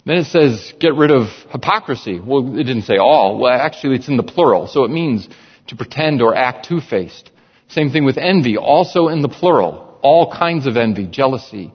then 0.04 0.16
it 0.16 0.26
says, 0.26 0.72
get 0.80 0.94
rid 0.94 1.10
of 1.10 1.28
hypocrisy. 1.50 2.18
Well, 2.18 2.58
it 2.58 2.64
didn't 2.64 2.82
say 2.82 2.96
all. 2.96 3.38
Well, 3.38 3.52
actually, 3.52 3.96
it's 3.96 4.08
in 4.08 4.16
the 4.16 4.24
plural. 4.24 4.66
So 4.66 4.84
it 4.84 4.90
means 4.90 5.28
to 5.68 5.76
pretend 5.76 6.22
or 6.22 6.34
act 6.34 6.66
two-faced. 6.66 7.30
Same 7.68 7.90
thing 7.90 8.04
with 8.04 8.18
envy, 8.18 8.56
also 8.56 9.08
in 9.08 9.22
the 9.22 9.28
plural. 9.28 9.98
All 10.02 10.32
kinds 10.32 10.66
of 10.66 10.76
envy, 10.76 11.06
jealousy. 11.06 11.72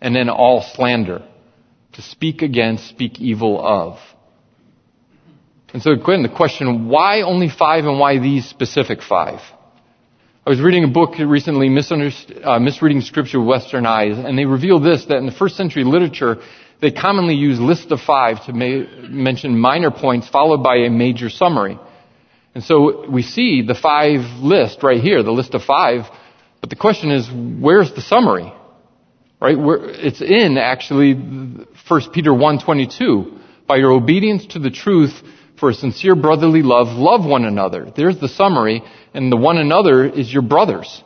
And 0.00 0.14
then 0.14 0.28
all 0.28 0.62
slander. 0.62 1.26
To 1.94 2.02
speak 2.02 2.42
against, 2.42 2.88
speak 2.88 3.20
evil 3.20 3.60
of. 3.64 3.98
And 5.74 5.82
so 5.82 5.90
again, 5.90 6.22
the 6.22 6.28
question, 6.28 6.88
why 6.88 7.22
only 7.22 7.48
five 7.48 7.84
and 7.84 7.98
why 7.98 8.20
these 8.20 8.46
specific 8.46 9.02
five? 9.02 9.40
I 10.46 10.50
was 10.50 10.60
reading 10.60 10.84
a 10.84 10.88
book 10.88 11.18
recently, 11.18 11.66
uh, 11.66 12.58
Misreading 12.60 13.00
Scripture 13.00 13.40
with 13.40 13.48
Western 13.48 13.84
Eyes, 13.84 14.16
and 14.16 14.38
they 14.38 14.44
reveal 14.44 14.78
this, 14.78 15.06
that 15.06 15.16
in 15.16 15.26
the 15.26 15.32
first 15.32 15.56
century 15.56 15.82
literature, 15.82 16.36
they 16.80 16.92
commonly 16.92 17.34
use 17.34 17.58
list 17.58 17.90
of 17.90 18.00
five 18.00 18.44
to 18.46 18.52
ma- 18.52 18.86
mention 19.08 19.58
minor 19.58 19.90
points 19.90 20.28
followed 20.28 20.62
by 20.62 20.76
a 20.76 20.90
major 20.90 21.28
summary. 21.28 21.76
And 22.54 22.62
so 22.62 23.10
we 23.10 23.22
see 23.22 23.62
the 23.66 23.74
five 23.74 24.20
list 24.40 24.84
right 24.84 25.00
here, 25.00 25.24
the 25.24 25.32
list 25.32 25.54
of 25.54 25.64
five, 25.64 26.04
but 26.60 26.70
the 26.70 26.76
question 26.76 27.10
is, 27.10 27.28
where's 27.28 27.92
the 27.94 28.00
summary? 28.00 28.52
Right? 29.40 29.58
Where, 29.58 29.90
it's 29.90 30.22
in 30.22 30.56
actually 30.56 31.14
1 31.14 32.10
Peter 32.12 32.30
1.22. 32.30 33.40
By 33.66 33.76
your 33.76 33.90
obedience 33.90 34.46
to 34.48 34.60
the 34.60 34.70
truth 34.70 35.20
for 35.56 35.70
a 35.70 35.74
sincere 35.74 36.14
brotherly 36.14 36.62
love, 36.62 36.88
love 36.88 37.24
one 37.24 37.44
another. 37.44 37.92
There's 37.96 38.18
the 38.18 38.28
summary, 38.28 38.82
and 39.12 39.30
the 39.30 39.36
one 39.36 39.56
another 39.56 40.04
is 40.04 40.32
your 40.32 40.42
brothers. 40.42 41.02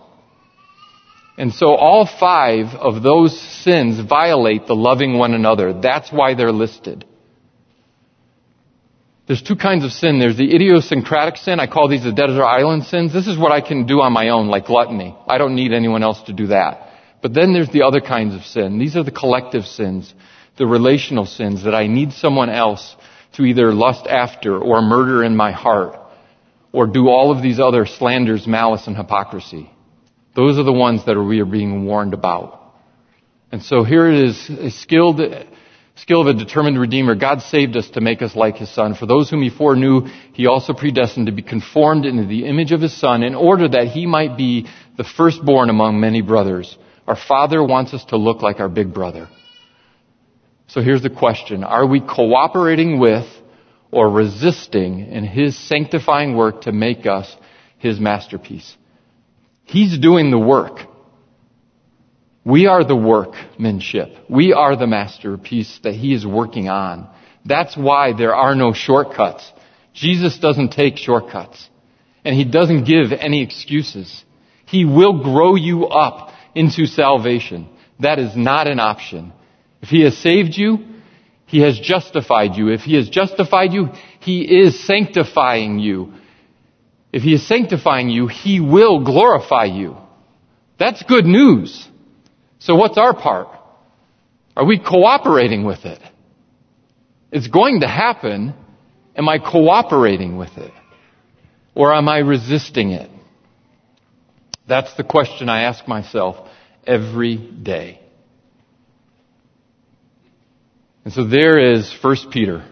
And 1.36 1.52
so 1.52 1.74
all 1.74 2.04
five 2.06 2.74
of 2.74 3.02
those 3.02 3.38
sins 3.40 4.00
violate 4.00 4.66
the 4.66 4.74
loving 4.74 5.18
one 5.18 5.34
another. 5.34 5.72
That's 5.72 6.10
why 6.10 6.34
they're 6.34 6.52
listed. 6.52 7.04
There's 9.28 9.42
two 9.42 9.56
kinds 9.56 9.84
of 9.84 9.92
sin. 9.92 10.18
There's 10.18 10.38
the 10.38 10.54
idiosyncratic 10.54 11.36
sin. 11.36 11.60
I 11.60 11.66
call 11.66 11.86
these 11.88 12.02
the 12.02 12.12
desert 12.12 12.42
island 12.42 12.84
sins. 12.84 13.12
This 13.12 13.28
is 13.28 13.36
what 13.38 13.52
I 13.52 13.60
can 13.60 13.86
do 13.86 14.00
on 14.00 14.12
my 14.12 14.30
own, 14.30 14.48
like 14.48 14.64
gluttony. 14.64 15.14
I 15.28 15.36
don't 15.36 15.54
need 15.54 15.72
anyone 15.72 16.02
else 16.02 16.22
to 16.22 16.32
do 16.32 16.48
that. 16.48 16.88
But 17.20 17.34
then 17.34 17.52
there's 17.52 17.68
the 17.68 17.82
other 17.82 18.00
kinds 18.00 18.34
of 18.34 18.42
sin. 18.42 18.78
These 18.78 18.96
are 18.96 19.04
the 19.04 19.10
collective 19.10 19.66
sins, 19.66 20.12
the 20.56 20.66
relational 20.66 21.26
sins 21.26 21.64
that 21.64 21.74
I 21.74 21.88
need 21.88 22.14
someone 22.14 22.48
else 22.48 22.96
to 23.38 23.44
either 23.44 23.72
lust 23.72 24.04
after 24.06 24.58
or 24.58 24.82
murder 24.82 25.22
in 25.22 25.36
my 25.36 25.52
heart 25.52 25.96
or 26.72 26.88
do 26.88 27.08
all 27.08 27.30
of 27.30 27.40
these 27.40 27.60
other 27.60 27.86
slanders, 27.86 28.46
malice, 28.48 28.88
and 28.88 28.96
hypocrisy. 28.96 29.70
Those 30.34 30.58
are 30.58 30.64
the 30.64 30.72
ones 30.72 31.06
that 31.06 31.18
we 31.18 31.40
are 31.40 31.46
being 31.46 31.86
warned 31.86 32.14
about. 32.14 32.74
And 33.52 33.62
so 33.62 33.84
here 33.84 34.08
it 34.08 34.28
is, 34.28 34.50
a 34.50 34.70
skilled, 34.70 35.20
skill 35.94 36.20
of 36.20 36.26
a 36.26 36.34
determined 36.34 36.80
Redeemer. 36.80 37.14
God 37.14 37.42
saved 37.42 37.76
us 37.76 37.88
to 37.90 38.00
make 38.00 38.22
us 38.22 38.34
like 38.34 38.56
His 38.56 38.74
Son. 38.74 38.96
For 38.96 39.06
those 39.06 39.30
whom 39.30 39.40
He 39.40 39.50
foreknew, 39.50 40.08
He 40.34 40.48
also 40.48 40.74
predestined 40.74 41.26
to 41.26 41.32
be 41.32 41.42
conformed 41.42 42.06
into 42.06 42.26
the 42.26 42.44
image 42.44 42.72
of 42.72 42.80
His 42.80 42.94
Son 42.94 43.22
in 43.22 43.36
order 43.36 43.68
that 43.68 43.86
He 43.86 44.04
might 44.04 44.36
be 44.36 44.66
the 44.96 45.04
firstborn 45.04 45.70
among 45.70 46.00
many 46.00 46.22
brothers. 46.22 46.76
Our 47.06 47.16
Father 47.16 47.62
wants 47.62 47.94
us 47.94 48.04
to 48.06 48.16
look 48.16 48.42
like 48.42 48.58
our 48.58 48.68
big 48.68 48.92
brother. 48.92 49.28
So 50.68 50.82
here's 50.82 51.02
the 51.02 51.10
question. 51.10 51.64
Are 51.64 51.86
we 51.86 52.00
cooperating 52.00 52.98
with 52.98 53.26
or 53.90 54.10
resisting 54.10 55.00
in 55.00 55.24
His 55.24 55.56
sanctifying 55.56 56.36
work 56.36 56.62
to 56.62 56.72
make 56.72 57.06
us 57.06 57.34
His 57.78 57.98
masterpiece? 57.98 58.76
He's 59.64 59.98
doing 59.98 60.30
the 60.30 60.38
work. 60.38 60.80
We 62.44 62.66
are 62.66 62.84
the 62.84 62.96
workmanship. 62.96 64.08
We 64.28 64.52
are 64.52 64.76
the 64.76 64.86
masterpiece 64.86 65.80
that 65.84 65.94
He 65.94 66.12
is 66.12 66.26
working 66.26 66.68
on. 66.68 67.08
That's 67.46 67.74
why 67.74 68.12
there 68.12 68.34
are 68.34 68.54
no 68.54 68.74
shortcuts. 68.74 69.50
Jesus 69.94 70.38
doesn't 70.38 70.72
take 70.72 70.98
shortcuts. 70.98 71.68
And 72.26 72.34
He 72.34 72.44
doesn't 72.44 72.84
give 72.84 73.12
any 73.12 73.42
excuses. 73.42 74.22
He 74.66 74.84
will 74.84 75.22
grow 75.22 75.54
you 75.54 75.86
up 75.86 76.32
into 76.54 76.84
salvation. 76.84 77.70
That 78.00 78.18
is 78.18 78.36
not 78.36 78.68
an 78.68 78.80
option. 78.80 79.32
If 79.82 79.88
He 79.88 80.02
has 80.02 80.16
saved 80.16 80.56
you, 80.56 80.78
He 81.46 81.60
has 81.60 81.78
justified 81.78 82.56
you. 82.56 82.68
If 82.68 82.82
He 82.82 82.94
has 82.96 83.08
justified 83.08 83.72
you, 83.72 83.90
He 84.20 84.42
is 84.42 84.86
sanctifying 84.86 85.78
you. 85.78 86.14
If 87.12 87.22
He 87.22 87.34
is 87.34 87.46
sanctifying 87.46 88.10
you, 88.10 88.26
He 88.26 88.60
will 88.60 89.04
glorify 89.04 89.64
you. 89.64 89.96
That's 90.78 91.02
good 91.02 91.24
news. 91.24 91.86
So 92.58 92.74
what's 92.74 92.98
our 92.98 93.14
part? 93.14 93.48
Are 94.56 94.64
we 94.64 94.78
cooperating 94.78 95.64
with 95.64 95.84
it? 95.84 96.00
It's 97.30 97.46
going 97.46 97.80
to 97.80 97.88
happen. 97.88 98.54
Am 99.14 99.28
I 99.28 99.38
cooperating 99.38 100.36
with 100.36 100.56
it? 100.56 100.72
Or 101.74 101.94
am 101.94 102.08
I 102.08 102.18
resisting 102.18 102.90
it? 102.90 103.10
That's 104.66 104.92
the 104.94 105.04
question 105.04 105.48
I 105.48 105.62
ask 105.62 105.86
myself 105.86 106.48
every 106.86 107.36
day. 107.36 108.00
And 111.08 111.14
so 111.14 111.24
there 111.24 111.58
is 111.58 111.90
1 112.02 112.16
Peter 112.30 112.68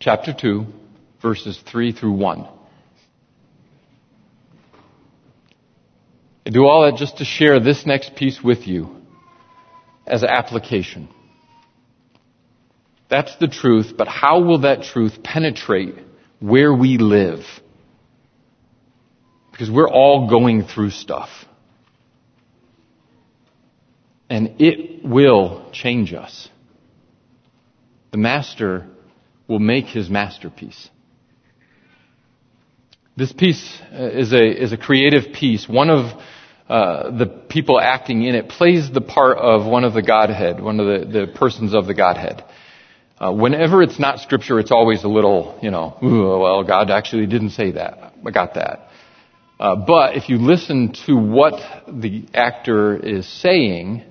chapter 0.00 0.32
2 0.32 0.64
verses 1.20 1.62
3 1.70 1.92
through 1.92 2.14
1. 2.14 2.48
I 6.46 6.50
do 6.50 6.64
all 6.64 6.90
that 6.90 6.96
just 6.96 7.18
to 7.18 7.26
share 7.26 7.60
this 7.60 7.84
next 7.84 8.16
piece 8.16 8.42
with 8.42 8.66
you 8.66 9.02
as 10.06 10.22
an 10.22 10.30
application. 10.30 11.10
That's 13.10 13.36
the 13.36 13.48
truth, 13.48 13.92
but 13.98 14.08
how 14.08 14.42
will 14.42 14.62
that 14.62 14.84
truth 14.84 15.22
penetrate 15.22 15.96
where 16.40 16.72
we 16.72 16.96
live? 16.96 17.40
Because 19.52 19.70
we're 19.70 19.90
all 19.90 20.30
going 20.30 20.64
through 20.64 20.88
stuff. 20.88 21.28
And 24.30 24.54
it 24.58 25.04
will 25.04 25.68
change 25.74 26.14
us. 26.14 26.48
The 28.16 28.22
master 28.22 28.86
will 29.46 29.58
make 29.58 29.84
his 29.84 30.08
masterpiece. 30.08 30.88
This 33.14 33.30
piece 33.30 33.78
uh, 33.92 34.04
is 34.04 34.32
a, 34.32 34.42
is 34.42 34.72
a 34.72 34.78
creative 34.78 35.34
piece. 35.34 35.68
One 35.68 35.90
of 35.90 36.18
uh, 36.66 37.10
the 37.10 37.26
people 37.26 37.78
acting 37.78 38.22
in 38.22 38.34
it 38.34 38.48
plays 38.48 38.90
the 38.90 39.02
part 39.02 39.36
of 39.36 39.66
one 39.66 39.84
of 39.84 39.92
the 39.92 40.00
Godhead, 40.00 40.62
one 40.62 40.80
of 40.80 40.86
the, 40.86 41.26
the 41.26 41.26
persons 41.34 41.74
of 41.74 41.86
the 41.86 41.92
Godhead. 41.92 42.42
Uh, 43.18 43.34
whenever 43.34 43.82
it's 43.82 43.98
not 43.98 44.20
scripture, 44.20 44.58
it's 44.60 44.72
always 44.72 45.04
a 45.04 45.08
little, 45.08 45.58
you 45.60 45.70
know, 45.70 45.98
well, 46.00 46.64
God 46.64 46.90
actually 46.90 47.26
didn't 47.26 47.50
say 47.50 47.72
that. 47.72 48.14
I 48.26 48.30
got 48.30 48.54
that. 48.54 48.88
Uh, 49.60 49.76
but 49.76 50.16
if 50.16 50.30
you 50.30 50.38
listen 50.38 50.94
to 51.04 51.18
what 51.18 51.60
the 51.86 52.24
actor 52.32 52.96
is 52.96 53.28
saying, 53.28 54.04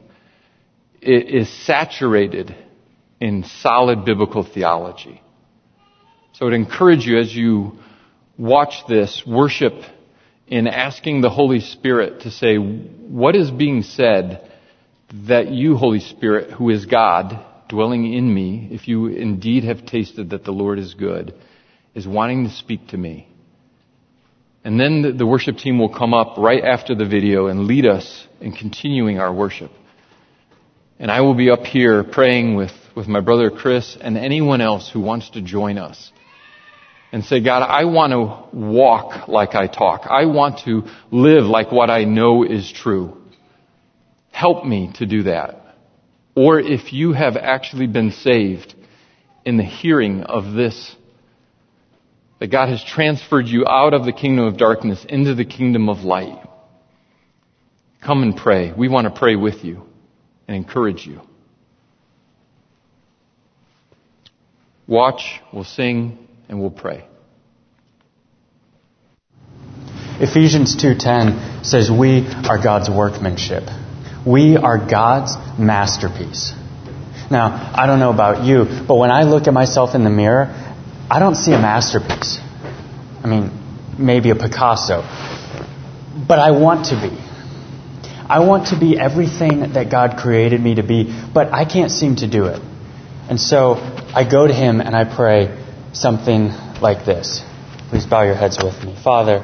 it 1.02 1.28
is 1.34 1.50
saturated 1.65 2.56
in 3.26 3.44
solid 3.44 4.06
biblical 4.06 4.44
theology. 4.44 5.20
So 6.34 6.46
I 6.46 6.50
would 6.50 6.54
encourage 6.54 7.08
you 7.08 7.18
as 7.18 7.36
you 7.36 7.80
watch 8.38 8.84
this, 8.88 9.24
worship 9.26 9.74
in 10.46 10.68
asking 10.68 11.22
the 11.22 11.32
Holy 11.32 11.60
Spirit 11.60 12.22
to 12.22 12.30
say, 12.30 12.58
what 12.58 13.36
is 13.36 13.50
being 13.50 13.82
said 13.82 14.48
that 15.28 15.50
you, 15.50 15.76
Holy 15.76 16.02
Spirit, 16.02 16.52
who 16.52 16.70
is 16.70 16.86
God, 16.86 17.44
dwelling 17.68 18.14
in 18.14 18.32
me, 18.32 18.70
if 18.72 18.88
you 18.88 19.08
indeed 19.08 19.64
have 19.64 19.88
tasted 19.88 20.30
that 20.30 20.44
the 20.44 20.52
Lord 20.52 20.78
is 20.78 20.94
good, 20.94 21.34
is 21.96 22.08
wanting 22.08 22.44
to 22.44 22.52
speak 22.52 22.90
to 22.90 22.98
me. 22.98 23.28
And 24.64 24.80
then 24.80 25.18
the 25.18 25.26
worship 25.26 25.58
team 25.58 25.80
will 25.80 25.96
come 25.98 26.14
up 26.14 26.38
right 26.38 26.64
after 26.64 26.94
the 26.94 27.06
video 27.06 27.48
and 27.48 27.66
lead 27.66 27.88
us 27.88 28.28
in 28.40 28.52
continuing 28.52 29.18
our 29.18 29.34
worship. 29.34 29.72
And 31.00 31.10
I 31.10 31.22
will 31.22 31.34
be 31.34 31.50
up 31.50 31.64
here 31.64 32.04
praying 32.04 32.54
with, 32.56 32.72
with 32.96 33.08
my 33.08 33.20
brother 33.20 33.52
Chris 33.52 33.98
and 34.00 34.18
anyone 34.18 34.62
else 34.62 34.90
who 34.90 35.00
wants 35.02 35.32
to 35.32 35.42
join 35.42 35.78
us 35.78 36.12
and 37.12 37.24
say, 37.24 37.42
God, 37.42 37.62
I 37.62 37.86
want 37.86 38.12
to 38.12 38.58
walk 38.58 39.28
like 39.28 39.56
I 39.56 39.68
talk. 39.68 40.08
I 40.10 40.26
want 40.26 40.60
to 40.66 40.84
live 41.12 41.46
like 41.46 41.72
what 41.72 41.90
I 41.90 42.04
know 42.04 42.44
is 42.44 42.72
true. 42.72 43.18
Help 44.32 44.66
me 44.66 44.92
to 44.96 45.06
do 45.06 45.24
that. 45.24 45.62
Or 46.36 46.60
if 46.60 46.92
you 46.92 47.14
have 47.14 47.38
actually 47.38 47.88
been 47.88 48.12
saved 48.12 48.76
in 49.46 49.58
the 49.58 49.64
hearing 49.64 50.24
of 50.24 50.54
this, 50.54 50.96
that 52.40 52.48
God 52.48 52.68
has 52.68 52.84
transferred 52.84 53.48
you 53.48 53.66
out 53.66 53.94
of 53.94 54.04
the 54.04 54.12
kingdom 54.12 54.46
of 54.46 54.58
darkness 54.58 55.06
into 55.08 55.36
the 55.36 55.46
kingdom 55.46 55.88
of 55.88 56.00
light, 56.00 56.46
come 58.02 58.24
and 58.24 58.36
pray. 58.36 58.74
We 58.78 58.90
want 58.90 59.06
to 59.08 59.18
pray 59.18 59.36
with 59.36 59.64
you 59.64 59.84
and 60.48 60.58
encourage 60.58 61.06
you. 61.06 61.22
Watch, 64.88 65.41
we'll 65.52 65.63
sing, 65.63 66.28
and 66.48 66.60
we'll 66.60 66.69
pray. 66.69 67.06
Ephesians 70.19 70.76
2:10 70.76 71.65
says 71.65 71.91
we 71.91 72.26
are 72.48 72.62
God's 72.62 72.89
workmanship. 72.89 73.63
We 74.26 74.58
are 74.58 74.78
God's 74.78 75.36
masterpiece. 75.60 76.54
Now, 77.30 77.71
I 77.76 77.86
don't 77.88 78.00
know 78.00 78.12
about 78.12 78.43
you, 78.43 78.65
but 78.88 78.95
when 78.95 79.12
I 79.12 79.24
look 79.24 79.48
at 79.48 79.54
myself 79.54 79.95
in 79.95 80.04
the 80.04 80.10
mirror, 80.10 80.54
I 81.10 81.19
don't 81.19 81.36
see 81.36 81.52
a 81.52 81.60
masterpiece. 81.60 82.39
I 83.24 83.28
mean, 83.28 83.52
maybe 83.98 84.30
a 84.30 84.36
Picasso. 84.36 85.02
But 86.28 86.39
I 86.39 86.52
want 86.52 86.88
to 86.88 86.95
be. 86.95 87.17
I 88.28 88.39
want 88.39 88.67
to 88.67 88.80
be 88.80 88.98
everything 89.00 89.74
that 89.74 89.89
God 89.89 90.17
created 90.17 90.62
me 90.62 90.76
to 90.76 90.84
be, 90.84 91.13
but 91.34 91.54
I 91.54 91.65
can't 91.65 91.91
seem 91.91 92.15
to 92.17 92.28
do 92.28 92.45
it. 92.45 92.62
And 93.30 93.40
so 93.40 93.76
I 94.14 94.28
go 94.30 94.48
to 94.48 94.54
Him 94.54 94.82
and 94.82 94.96
I 94.96 95.04
pray, 95.04 95.64
something 95.94 96.50
like 96.82 97.06
this. 97.06 97.42
Please 97.90 98.06
bow 98.06 98.24
your 98.24 98.36
heads 98.36 98.58
with 98.62 98.84
me. 98.84 98.96
Father, 99.02 99.40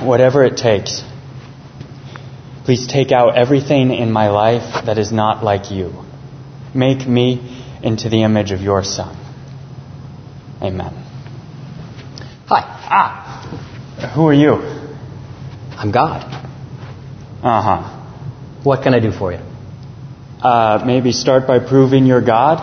whatever 0.00 0.44
it 0.44 0.56
takes, 0.56 1.02
please 2.64 2.86
take 2.86 3.10
out 3.10 3.36
everything 3.36 3.90
in 3.90 4.12
my 4.12 4.28
life 4.28 4.84
that 4.86 4.98
is 4.98 5.12
not 5.12 5.42
like 5.42 5.70
you. 5.70 5.92
Make 6.74 7.06
me 7.06 7.64
into 7.82 8.08
the 8.08 8.22
image 8.22 8.52
of 8.52 8.60
your 8.60 8.82
Son. 8.84 9.16
Amen. 10.62 10.92
Hi. 12.48 12.62
Ah, 12.88 14.12
who 14.14 14.26
are 14.28 14.34
you? 14.34 14.52
I'm 14.52 15.90
God. 15.90 16.22
Uh 17.42 17.62
huh. 17.62 18.62
What 18.62 18.82
can 18.82 18.94
I 18.94 19.00
do 19.00 19.12
for 19.12 19.32
you? 19.32 19.45
Uh, 20.42 20.82
maybe 20.84 21.12
start 21.12 21.46
by 21.46 21.58
proving 21.58 22.06
you're 22.06 22.24
God? 22.24 22.58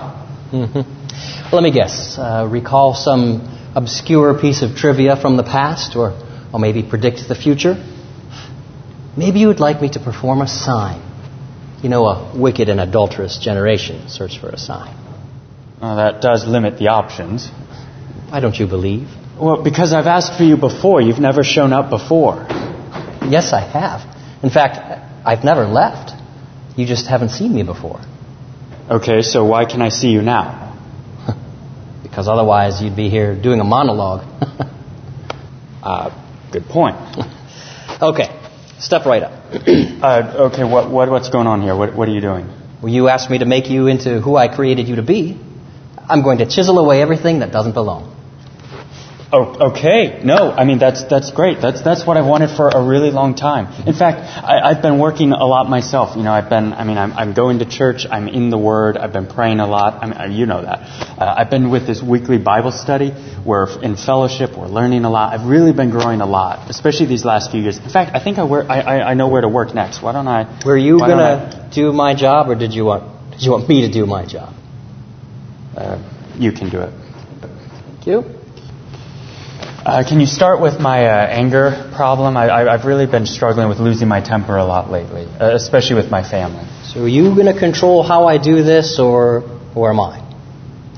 Mm-hmm. 0.52 1.56
Let 1.56 1.64
me 1.64 1.72
guess. 1.72 2.18
Uh, 2.18 2.48
recall 2.50 2.94
some 2.94 3.72
obscure 3.76 4.40
piece 4.40 4.62
of 4.62 4.76
trivia 4.76 5.16
from 5.16 5.38
the 5.38 5.44
past, 5.44 5.96
or, 5.96 6.12
or 6.54 6.60
maybe 6.60 6.84
predict 6.84 7.28
the 7.28 7.36
future? 7.36 7.76
Maybe 9.18 9.40
you 9.40 9.48
would 9.48 9.60
like 9.60 9.82
me 9.82 9.90
to 9.90 10.00
perform 10.00 10.42
a 10.42 10.48
sign. 10.48 11.02
You 11.82 11.90
know, 11.90 12.06
a 12.06 12.40
wicked 12.40 12.70
and 12.70 12.80
adulterous 12.80 13.38
generation 13.40 14.08
search 14.08 14.40
for 14.40 14.50
a 14.50 14.58
sign. 14.58 14.96
Well, 15.82 15.98
that 15.98 16.22
does 16.22 16.46
limit 16.46 16.80
the 16.80 16.88
options. 16.88 17.50
Why 18.30 18.40
don't 18.40 18.56
you 18.56 18.68
believe? 18.68 19.10
Well, 19.40 19.64
because 19.64 19.94
I've 19.94 20.08
asked 20.08 20.38
for 20.38 20.44
you 20.44 20.58
before. 20.58 21.02
You've 21.02 21.20
never 21.20 21.44
shown 21.44 21.74
up 21.74 21.90
before. 21.90 22.46
Yes, 23.28 23.52
I 23.52 23.62
have. 23.62 24.02
In 24.44 24.50
fact, 24.50 24.78
I've 25.26 25.44
never 25.44 25.66
left. 25.66 26.13
You 26.76 26.86
just 26.86 27.08
haven't 27.08 27.30
seen 27.30 27.54
me 27.54 27.64
before. 27.64 28.02
Okay, 28.90 29.22
so 29.22 29.46
why 29.46 29.66
can 29.66 29.82
I 29.82 29.90
see 29.90 30.10
you 30.10 30.22
now? 30.22 30.72
Because 32.04 32.28
otherwise, 32.28 32.82
you'd 32.82 32.96
be 32.96 33.10
here 33.10 33.36
doing 33.40 33.60
a 33.60 33.64
monologue. 33.64 34.24
Uh, 35.84 36.10
good 36.54 36.64
point. 36.68 36.96
okay, 38.02 38.30
step 38.80 39.06
right 39.06 39.24
up. 39.24 39.34
Uh, 40.04 40.50
okay, 40.52 40.66
what, 40.66 40.92
what, 40.92 41.10
what's 41.10 41.30
going 41.30 41.48
on 41.48 41.62
here? 41.62 41.74
What, 41.78 41.96
what 41.96 42.10
are 42.10 42.12
you 42.12 42.20
doing? 42.20 42.46
Well, 42.82 42.92
you 42.92 43.08
asked 43.08 43.30
me 43.30 43.38
to 43.38 43.46
make 43.46 43.70
you 43.70 43.88
into 43.88 44.20
who 44.20 44.36
I 44.36 44.54
created 44.54 44.90
you 44.90 44.98
to 44.98 45.02
be. 45.02 45.40
I'm 46.10 46.24
going 46.24 46.40
to 46.40 46.46
chisel 46.46 46.78
away 46.78 47.02
everything 47.02 47.40
that 47.40 47.54
doesn't 47.54 47.72
belong. 47.72 48.13
Oh, 49.36 49.72
okay. 49.72 50.22
No, 50.24 50.52
I 50.52 50.64
mean 50.64 50.78
that's 50.78 51.06
that's 51.06 51.32
great. 51.32 51.60
That's 51.60 51.82
that's 51.82 52.06
what 52.06 52.18
I 52.18 52.22
wanted 52.22 52.56
for 52.56 52.70
a 52.70 52.84
really 52.86 53.10
long 53.10 53.34
time. 53.34 53.66
In 53.88 53.96
fact, 53.96 54.20
I, 54.20 54.60
I've 54.70 54.84
been 54.84 55.00
working 55.00 55.32
a 55.32 55.48
lot 55.54 55.68
myself. 55.68 56.16
You 56.16 56.22
know, 56.22 56.32
I've 56.32 56.52
been. 56.52 56.72
I 56.72 56.84
mean, 56.84 57.00
I'm, 57.00 57.14
I'm 57.14 57.34
going 57.34 57.58
to 57.58 57.66
church. 57.66 58.06
I'm 58.10 58.28
in 58.28 58.52
the 58.52 58.60
Word. 58.60 58.96
I've 58.96 59.12
been 59.12 59.26
praying 59.26 59.60
a 59.60 59.66
lot. 59.66 60.04
I 60.04 60.06
mean, 60.06 60.18
uh, 60.20 60.26
you 60.26 60.46
know 60.46 60.62
that. 60.62 60.78
Uh, 61.18 61.34
I've 61.36 61.50
been 61.50 61.72
with 61.72 61.88
this 61.88 62.00
weekly 62.00 62.38
Bible 62.38 62.72
study 62.72 63.12
We're 63.44 63.82
in 63.82 63.96
fellowship 63.96 64.56
we're 64.56 64.68
learning 64.68 65.04
a 65.04 65.10
lot. 65.10 65.34
I've 65.34 65.48
really 65.48 65.74
been 65.74 65.90
growing 65.90 66.22
a 66.22 66.28
lot, 66.28 66.70
especially 66.70 67.08
these 67.08 67.26
last 67.26 67.50
few 67.50 67.62
years. 67.62 67.80
In 67.80 67.90
fact, 67.90 68.16
I 68.16 68.24
think 68.24 68.38
I, 68.38 68.44
where, 68.44 68.72
I, 68.72 68.82
I, 68.82 68.96
I 69.10 69.14
know 69.16 69.30
where 69.30 69.42
to 69.42 69.50
work 69.50 69.74
next. 69.74 70.04
Why 70.04 70.12
don't 70.12 70.28
I? 70.28 70.62
Were 70.64 70.78
you 70.78 71.00
gonna 71.00 71.72
do 71.74 71.92
my 71.92 72.14
job, 72.14 72.50
or 72.50 72.56
did 72.56 72.74
you 72.74 72.86
want 72.86 73.32
did 73.32 73.42
you 73.42 73.52
want 73.52 73.68
me 73.68 73.82
to 73.88 73.92
do 73.92 74.06
my 74.06 74.28
job? 74.28 74.54
Uh, 75.76 75.98
you 76.36 76.52
can 76.52 76.70
do 76.70 76.82
it. 76.82 76.94
Thank 77.42 78.06
you. 78.06 78.43
Uh, 79.86 80.02
can 80.08 80.22
you 80.22 80.26
start 80.26 80.62
with 80.62 80.80
my 80.80 81.08
uh, 81.08 81.28
anger 81.28 81.92
problem? 81.94 82.38
I, 82.38 82.48
I, 82.48 82.74
I've 82.74 82.86
really 82.86 83.06
been 83.06 83.26
struggling 83.26 83.68
with 83.68 83.80
losing 83.80 84.08
my 84.08 84.22
temper 84.22 84.56
a 84.56 84.64
lot 84.64 84.90
lately, 84.90 85.26
uh, 85.26 85.54
especially 85.56 85.98
with 85.98 86.10
my 86.10 86.24
family. 86.24 86.66
So 86.86 87.04
are 87.04 87.08
you 87.08 87.36
going 87.36 87.54
to 87.54 87.60
control 87.60 88.02
how 88.02 88.26
I 88.26 88.38
do 88.38 88.64
this, 88.64 88.98
or 88.98 89.44
or 89.76 89.92
am 89.92 90.00
I? 90.00 90.24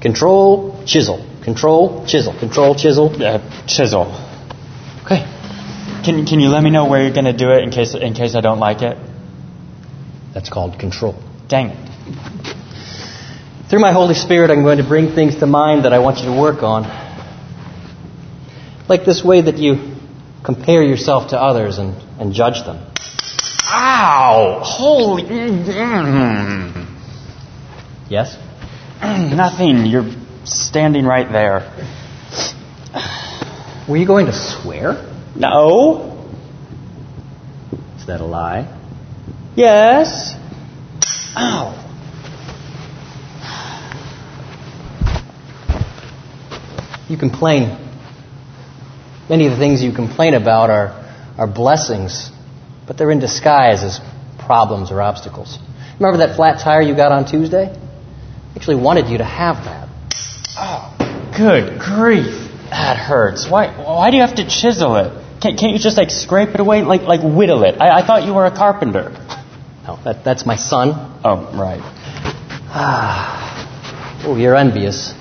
Control, 0.02 0.84
chisel. 0.86 1.26
Control, 1.44 2.06
chisel. 2.06 2.38
Control, 2.38 2.76
chisel. 2.76 3.10
Uh, 3.10 3.66
chisel. 3.66 4.06
Okay. 5.04 5.26
Can 6.06 6.28
can 6.28 6.40
you 6.40 6.50
let 6.50 6.62
me 6.62 6.70
know 6.70 6.86
where 6.88 7.02
you're 7.02 7.14
going 7.14 7.26
to 7.26 7.38
do 7.46 7.50
it 7.50 7.64
in 7.64 7.72
case 7.72 7.96
in 7.96 8.14
case 8.14 8.36
I 8.36 8.42
don't 8.42 8.60
like 8.60 8.84
it? 8.84 9.00
That's 10.36 10.50
called 10.50 10.78
control. 10.78 11.16
Dang 11.48 11.72
it. 11.72 11.90
Through 13.68 13.80
my 13.80 13.94
Holy 13.94 14.14
Spirit, 14.14 14.52
I'm 14.52 14.62
going 14.62 14.78
to 14.78 14.88
bring 14.88 15.16
things 15.16 15.38
to 15.38 15.48
mind 15.48 15.86
that 15.86 15.94
I 15.94 15.98
want 15.98 16.20
you 16.20 16.26
to 16.26 16.40
work 16.40 16.62
on. 16.62 17.05
Like 18.88 19.06
this 19.06 19.24
way 19.24 19.42
that 19.42 19.58
you 19.58 19.96
compare 20.44 20.84
yourself 20.84 21.32
to 21.32 21.42
others 21.42 21.78
and, 21.80 21.96
and 22.20 22.34
judge 22.34 22.64
them. 22.66 22.86
Ow! 23.68 24.62
Holy. 24.64 25.24
Yes? 28.08 28.38
nothing. 29.02 29.88
You're 29.88 30.12
standing 30.46 31.06
right 31.06 31.28
there. 31.32 31.72
Were 33.90 33.98
you 33.98 34.06
going 34.06 34.28
to 34.28 34.34
swear? 34.34 35.12
No. 35.36 36.28
Is 37.98 38.06
that 38.06 38.22
a 38.22 38.26
lie? 38.26 38.80
Yes. 39.56 40.36
Ow. 41.36 41.82
You 47.10 47.18
complain. 47.18 47.85
Many 49.30 49.48
of 49.48 49.54
the 49.54 49.58
things 49.58 49.82
you 49.82 49.92
complain 49.92 50.34
about 50.34 50.70
are, 50.70 50.90
are 51.38 51.48
blessings, 51.48 52.32
but 52.88 52.98
they're 52.98 53.12
in 53.12 53.20
disguise 53.20 53.84
as 53.84 54.00
problems 54.38 54.92
or 54.92 55.02
obstacles. 55.02 55.58
Remember 56.00 56.20
that 56.20 56.36
flat 56.36 56.60
tire 56.64 56.82
you 56.82 56.96
got 56.96 57.12
on 57.12 57.26
Tuesday? 57.26 57.66
I 57.66 58.56
actually 58.56 58.76
wanted 58.82 59.08
you 59.08 59.18
to 59.18 59.24
have 59.24 59.66
that. 59.66 59.90
Oh, 60.58 61.34
good 61.36 61.80
grief. 61.80 62.52
That 62.70 62.98
hurts. 62.98 63.50
Why? 63.50 63.68
Why 63.76 64.12
do 64.12 64.18
you 64.18 64.24
have 64.24 64.36
to 64.36 64.48
chisel 64.48 64.96
it? 64.98 65.42
Can't, 65.42 65.60
can't 65.60 65.74
you 65.74 65.80
just 65.80 65.98
like 65.98 66.10
scrape 66.10 66.50
it 66.50 66.60
away, 66.60 66.82
like 66.82 67.02
like 67.02 67.22
whittle 67.22 67.64
it? 67.64 67.80
I, 67.80 68.00
I 68.00 68.06
thought 68.06 68.24
you 68.24 68.34
were 68.34 68.46
a 68.46 68.56
carpenter. 68.56 69.12
No, 69.86 70.00
that, 70.04 70.24
that's 70.24 70.46
my 70.46 70.56
son. 70.56 70.92
Oh, 71.24 71.52
right. 71.58 71.82
Ah. 72.70 74.24
Oh, 74.26 74.36
you're 74.36 74.56
envious. 74.56 75.14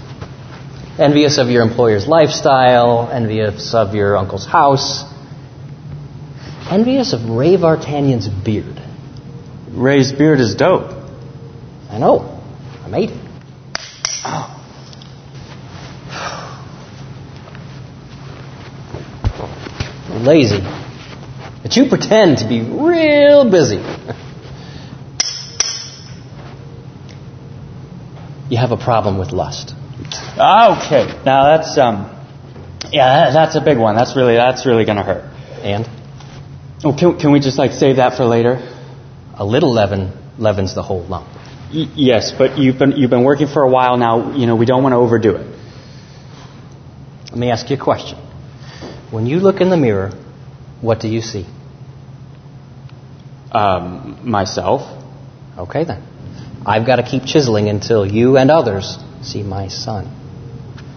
Envious 0.99 1.39
of 1.39 1.49
your 1.49 1.63
employer's 1.63 2.07
lifestyle, 2.07 3.11
envious 3.11 3.75
of 3.75 3.97
your 3.97 4.17
uncle's 4.17 4.47
house, 4.47 5.03
envious 6.71 7.13
of 7.13 7.29
Ray 7.29 7.57
Vartanian's 7.57 8.29
beard. 8.29 8.81
Ray's 9.73 10.13
beard 10.13 10.39
is 10.39 10.55
dope. 10.55 10.93
I 11.91 11.99
know. 11.99 12.41
I 12.85 12.89
made 12.89 13.11
it. 13.11 13.19
Oh. 14.25 14.51
Lazy. 20.25 20.61
But 21.63 21.75
you 21.77 21.89
pretend 21.89 22.39
to 22.39 22.49
be 22.49 22.61
real 22.63 23.51
busy. 23.51 23.77
you 28.49 28.59
have 28.59 28.71
a 28.71 28.77
problem 28.77 29.19
with 29.19 29.33
lust. 29.33 29.75
Okay, 30.37 31.07
now 31.25 31.57
that's 31.57 31.79
um, 31.79 32.11
yeah, 32.91 33.31
that's 33.33 33.55
a 33.55 33.61
big 33.61 33.79
one. 33.79 33.95
That's 33.95 34.17
really 34.17 34.35
that's 34.35 34.67
really 34.67 34.85
gonna 34.85 35.05
hurt. 35.05 35.25
And 35.63 35.89
Oh, 36.85 36.93
can 36.99 37.19
can 37.19 37.33
we 37.33 37.41
just 37.41 37.59
like 37.59 37.73
save 37.73 37.97
that 37.97 38.17
for 38.17 38.25
later? 38.25 38.71
a 39.37 39.45
little 39.45 39.73
leaven 39.73 40.13
leavens 40.39 40.77
the 40.77 40.83
whole 40.83 41.03
lump. 41.07 41.27
Y- 41.75 41.91
yes, 41.97 42.31
but 42.37 42.57
you've 42.59 42.79
been 42.79 42.93
you've 42.93 43.11
been 43.11 43.25
working 43.25 43.49
for 43.49 43.63
a 43.63 43.69
while 43.69 43.97
now. 43.97 44.33
You 44.37 44.47
know 44.47 44.55
we 44.57 44.67
don't 44.67 44.83
want 44.83 44.93
to 44.93 44.97
overdo 44.99 45.35
it. 45.37 45.47
Let 47.31 47.39
me 47.39 47.51
ask 47.51 47.69
you 47.71 47.77
a 47.77 47.81
question. 47.81 48.19
When 49.11 49.27
you 49.27 49.39
look 49.41 49.61
in 49.61 49.71
the 49.71 49.77
mirror, 49.77 50.11
what 50.81 51.01
do 51.01 51.09
you 51.09 51.21
see? 51.21 51.47
Um, 53.53 54.19
myself. 54.29 54.83
Okay 55.59 55.85
then. 55.85 56.03
I've 56.67 56.87
got 56.87 56.97
to 56.97 57.03
keep 57.03 57.25
chiseling 57.25 57.69
until 57.69 58.05
you 58.07 58.37
and 58.37 58.51
others 58.51 58.99
see 59.23 59.43
my 59.43 59.69
son. 59.69 60.09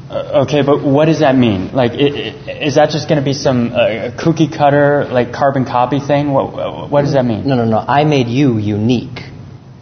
Uh, 0.10 0.44
okay, 0.44 0.62
but 0.62 0.82
what 0.84 1.06
does 1.06 1.20
that 1.20 1.36
mean? 1.36 1.74
Like, 1.74 1.92
is 1.94 2.76
that 2.76 2.92
just 2.92 3.10
going 3.10 3.20
to 3.20 3.26
be 3.26 3.34
some 3.34 3.74
uh, 3.74 4.12
cookie 4.18 4.48
cutter, 4.48 5.06
like 5.06 5.34
carbon 5.34 5.66
copy 5.66 6.00
thing? 6.00 6.32
What 6.32 6.90
what 6.90 7.02
does 7.02 7.12
that 7.14 7.26
mean? 7.26 7.46
No, 7.46 7.56
no, 7.56 7.66
no. 7.66 7.78
I 7.78 8.06
made 8.06 8.28
you 8.28 8.58
unique. 8.58 9.20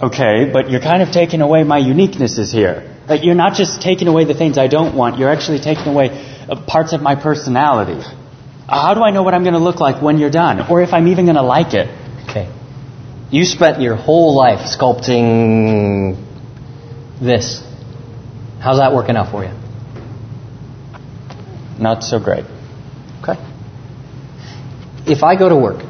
Okay, 0.02 0.50
but 0.52 0.72
you're 0.72 0.82
kind 0.82 1.04
of 1.04 1.12
taking 1.12 1.42
away 1.42 1.64
my 1.64 1.80
uniquenesses 1.80 2.52
here. 2.52 2.92
Like, 3.08 3.24
you're 3.24 3.36
not 3.36 3.54
just 3.54 3.82
taking 3.84 4.08
away 4.08 4.26
the 4.26 4.34
things 4.34 4.58
I 4.58 4.68
don't 4.68 4.96
want. 4.96 5.20
You're 5.20 5.30
actually 5.30 5.60
taking 5.60 5.88
away 5.94 6.10
uh, 6.10 6.66
parts 6.66 6.92
of 6.94 7.02
my 7.02 7.16
personality. 7.16 8.00
Uh, 8.02 8.82
How 8.82 8.96
do 8.96 9.04
I 9.04 9.12
know 9.12 9.22
what 9.22 9.36
I'm 9.36 9.44
going 9.44 9.54
to 9.54 9.60
look 9.70 9.80
like 9.80 10.02
when 10.02 10.18
you're 10.18 10.32
done, 10.32 10.72
or 10.72 10.82
if 10.82 10.92
I'm 10.92 11.08
even 11.08 11.26
going 11.26 11.36
to 11.38 11.44
like 11.44 11.76
it? 11.76 11.88
Okay. 12.28 12.52
You 13.30 13.46
spent 13.46 13.80
your 13.80 13.96
whole 13.96 14.36
life 14.36 14.62
sculpting 14.76 16.18
this. 17.22 17.62
How's 18.60 18.80
that 18.80 18.92
working 18.92 19.16
out 19.16 19.30
for 19.32 19.44
you? 19.44 19.52
Not 21.80 22.04
so 22.04 22.20
great. 22.20 22.46
Okay. 23.22 23.40
If 25.08 25.24
I 25.24 25.36
go 25.38 25.50
to 25.50 25.56
work, 25.56 25.84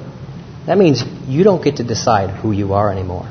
that 0.65 0.78
means 0.78 1.04
you 1.28 1.43
don't 1.43 1.63
get 1.63 1.78
to 1.78 1.84
decide 1.84 2.32
who 2.32 2.52
you 2.52 2.74
are 2.74 2.91
anymore. 2.91 3.30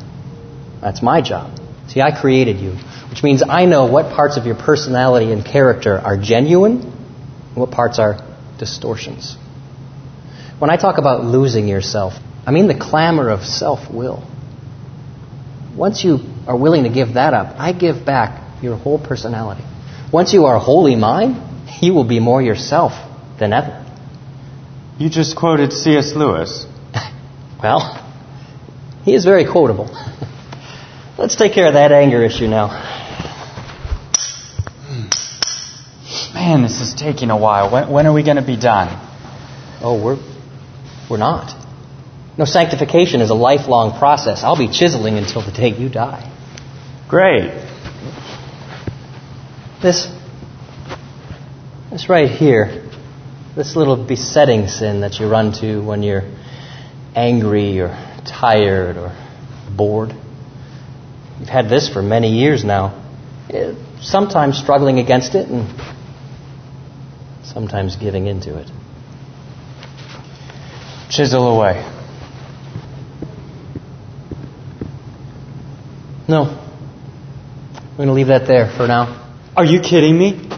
That's 0.80 1.02
my 1.02 1.20
job. 1.20 1.58
See, 1.88 2.00
I 2.00 2.18
created 2.18 2.58
you, 2.58 2.72
which 3.10 3.22
means 3.22 3.42
I 3.46 3.66
know 3.66 3.86
what 3.86 4.14
parts 4.14 4.36
of 4.36 4.46
your 4.46 4.54
personality 4.54 5.32
and 5.32 5.44
character 5.44 5.98
are 5.98 6.16
genuine 6.16 6.80
and 6.82 7.56
what 7.56 7.70
parts 7.70 7.98
are 7.98 8.16
distortions. 8.58 9.36
When 10.58 10.70
I 10.70 10.76
talk 10.76 10.98
about 10.98 11.24
losing 11.24 11.68
yourself, 11.68 12.14
I 12.46 12.52
mean 12.52 12.68
the 12.68 12.78
clamor 12.78 13.30
of 13.30 13.44
self 13.44 13.92
will. 13.92 14.26
Once 15.76 16.04
you 16.04 16.20
are 16.46 16.56
willing 16.56 16.84
to 16.84 16.90
give 16.90 17.14
that 17.14 17.34
up, 17.34 17.56
I 17.58 17.72
give 17.72 18.06
back 18.06 18.62
your 18.62 18.76
whole 18.76 18.98
personality. 18.98 19.64
Once 20.12 20.32
you 20.32 20.44
are 20.46 20.58
wholly 20.58 20.94
mine, 20.94 21.43
you 21.80 21.94
will 21.94 22.04
be 22.04 22.20
more 22.20 22.42
yourself 22.42 22.92
than 23.38 23.52
ever. 23.52 23.84
You 24.98 25.10
just 25.10 25.36
quoted 25.36 25.72
C.S. 25.72 26.14
Lewis. 26.14 26.66
Well, 27.62 27.80
he 29.04 29.14
is 29.14 29.24
very 29.24 29.46
quotable. 29.46 29.88
Let's 31.16 31.34
take 31.34 31.54
care 31.54 31.66
of 31.66 31.72
that 31.74 31.92
anger 31.92 32.22
issue 32.22 32.46
now. 32.46 32.68
Man, 36.34 36.62
this 36.62 36.82
is 36.82 36.92
taking 36.92 37.30
a 37.30 37.38
while. 37.38 37.72
When, 37.72 37.90
when 37.90 38.06
are 38.06 38.12
we 38.12 38.22
going 38.22 38.36
to 38.36 38.44
be 38.44 38.58
done? 38.58 38.88
Oh, 39.80 40.02
we're 40.04 40.18
we're 41.08 41.16
not. 41.16 41.54
No, 42.36 42.44
sanctification 42.44 43.20
is 43.20 43.30
a 43.30 43.34
lifelong 43.34 43.98
process. 43.98 44.42
I'll 44.42 44.58
be 44.58 44.68
chiseling 44.68 45.16
until 45.16 45.40
the 45.40 45.52
day 45.52 45.68
you 45.68 45.88
die. 45.88 46.30
Great. 47.08 47.50
This 49.80 50.06
this 51.94 52.08
right 52.08 52.28
here, 52.28 52.82
this 53.54 53.76
little 53.76 53.96
besetting 53.96 54.66
sin 54.66 55.02
that 55.02 55.20
you 55.20 55.28
run 55.28 55.52
to 55.52 55.78
when 55.78 56.02
you're 56.02 56.24
angry 57.14 57.78
or 57.78 57.90
tired 58.26 58.96
or 58.96 59.16
bored. 59.76 60.12
You've 61.38 61.48
had 61.48 61.68
this 61.68 61.88
for 61.88 62.02
many 62.02 62.30
years 62.30 62.64
now. 62.64 63.00
Eh, 63.48 63.74
sometimes 64.00 64.58
struggling 64.58 64.98
against 64.98 65.36
it 65.36 65.48
and 65.48 65.72
sometimes 67.44 67.94
giving 67.94 68.26
into 68.26 68.58
it. 68.58 68.68
Chisel 71.10 71.46
away. 71.46 71.74
No. 76.26 76.60
We're 77.92 77.96
going 77.98 78.08
to 78.08 78.14
leave 78.14 78.26
that 78.26 78.48
there 78.48 78.68
for 78.68 78.88
now. 78.88 79.32
Are 79.56 79.64
you 79.64 79.78
kidding 79.78 80.18
me? 80.18 80.50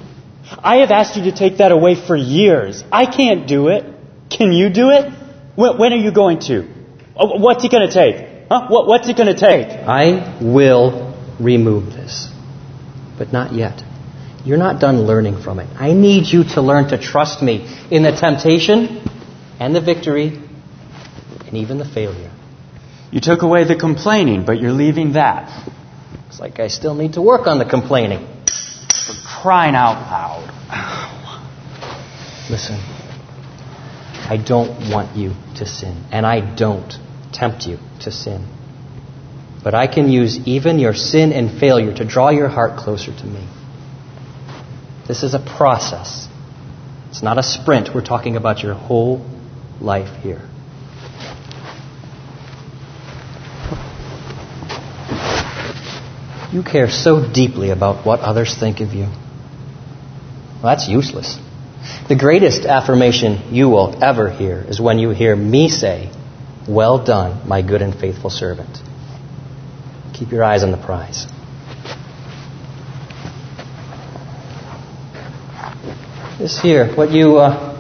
I 0.67 0.79
have 0.79 0.91
asked 0.91 1.17
you 1.17 1.25
to 1.31 1.33
take 1.33 1.59
that 1.59 1.71
away 1.71 1.95
for 1.95 2.17
years. 2.17 2.83
I 2.91 3.07
can't 3.07 3.47
do 3.47 3.69
it. 3.69 3.85
Can 4.29 4.51
you 4.51 4.69
do 4.69 4.91
it? 4.91 5.13
When, 5.55 5.79
when 5.79 5.93
are 5.93 6.03
you 6.07 6.11
going 6.11 6.41
to? 6.51 6.69
Oh, 7.15 7.39
What's 7.39 7.65
it 7.65 7.71
going 7.71 7.89
to 7.89 7.95
take? 7.95 8.49
Huh? 8.49 8.67
What, 8.69 8.89
what's 8.89 9.09
it 9.09 9.17
going 9.17 9.33
to 9.33 9.41
take? 9.41 9.69
I 9.69 10.39
will 10.43 11.17
remove 11.39 11.93
this. 11.93 12.29
But 13.17 13.33
not 13.33 13.53
yet. 13.53 13.81
You're 14.45 14.59
not 14.59 14.81
done 14.81 15.03
learning 15.03 15.41
from 15.41 15.61
it. 15.61 15.69
I 15.77 15.93
need 15.93 16.27
you 16.27 16.43
to 16.55 16.61
learn 16.63 16.89
to 16.89 16.99
trust 16.99 17.43
me 17.43 17.55
in 17.91 18.03
the 18.03 18.13
temptation 18.13 19.09
and 19.61 19.75
the 19.75 19.81
victory 19.81 20.37
and 21.47 21.57
even 21.57 21.79
the 21.79 21.85
failure. 21.85 22.33
You 23.13 23.21
took 23.21 23.43
away 23.43 23.63
the 23.63 23.77
complaining, 23.77 24.45
but 24.45 24.61
you're 24.61 24.73
leaving 24.73 25.13
that. 25.13 25.49
Looks 26.25 26.41
like 26.41 26.59
I 26.59 26.67
still 26.67 26.97
need 26.97 27.13
to 27.13 27.23
work 27.23 27.47
on 27.47 27.59
the 27.59 27.65
complaining. 27.65 28.27
For 29.07 29.15
crying 29.43 29.77
out 29.77 30.01
loud. 30.11 30.46
Listen, 32.49 32.77
I 34.29 34.37
don't 34.37 34.93
want 34.93 35.17
you 35.17 35.33
to 35.57 35.67
sin, 35.67 36.05
and 36.13 36.25
I 36.25 36.55
don't 36.55 36.93
tempt 37.33 37.67
you 37.67 37.79
to 38.01 38.13
sin. 38.13 38.47
But 39.65 39.75
I 39.75 39.89
can 39.89 40.09
use 40.09 40.39
even 40.47 40.79
your 40.79 40.95
sin 40.95 41.33
and 41.33 41.59
failure 41.59 41.93
to 41.95 42.05
draw 42.05 42.31
your 42.31 42.49
heart 42.49 42.79
closer 42.79 43.13
to 43.13 43.25
me. 43.25 43.49
This 45.09 45.25
is 45.25 45.35
a 45.35 45.41
process. 45.41 46.29
It's 47.09 47.23
not 47.23 47.37
a 47.37 47.43
sprint. 47.43 47.93
We're 47.95 48.05
talking 48.05 48.37
about 48.37 48.63
your 48.63 48.75
whole 48.75 49.25
life 49.81 50.23
here. 50.23 50.43
You 56.53 56.63
care 56.63 56.89
so 56.89 57.29
deeply 57.33 57.71
about 57.71 58.07
what 58.07 58.21
others 58.21 58.55
think 58.55 58.81
of 58.81 58.93
you. 58.95 59.07
Well, 60.63 60.63
that's 60.63 60.89
useless. 60.89 61.39
The 62.09 62.17
greatest 62.17 62.65
affirmation 62.65 63.55
you 63.55 63.69
will 63.69 64.03
ever 64.03 64.31
hear 64.31 64.65
is 64.69 64.81
when 64.81 64.99
you 64.99 65.11
hear 65.11 65.35
me 65.35 65.69
say, 65.69 66.11
Well 66.69 67.05
done, 67.05 67.49
my 67.49 67.63
good 67.63 67.83
and 67.83 67.95
faithful 67.95 68.31
servant. 68.31 68.79
Keep 70.15 70.33
your 70.33 70.45
eyes 70.45 70.63
on 70.63 70.71
the 70.71 70.79
prize. 70.79 71.27
This 76.39 76.61
here, 76.61 76.95
what 76.95 77.11
you, 77.11 77.39
uh, 77.39 77.75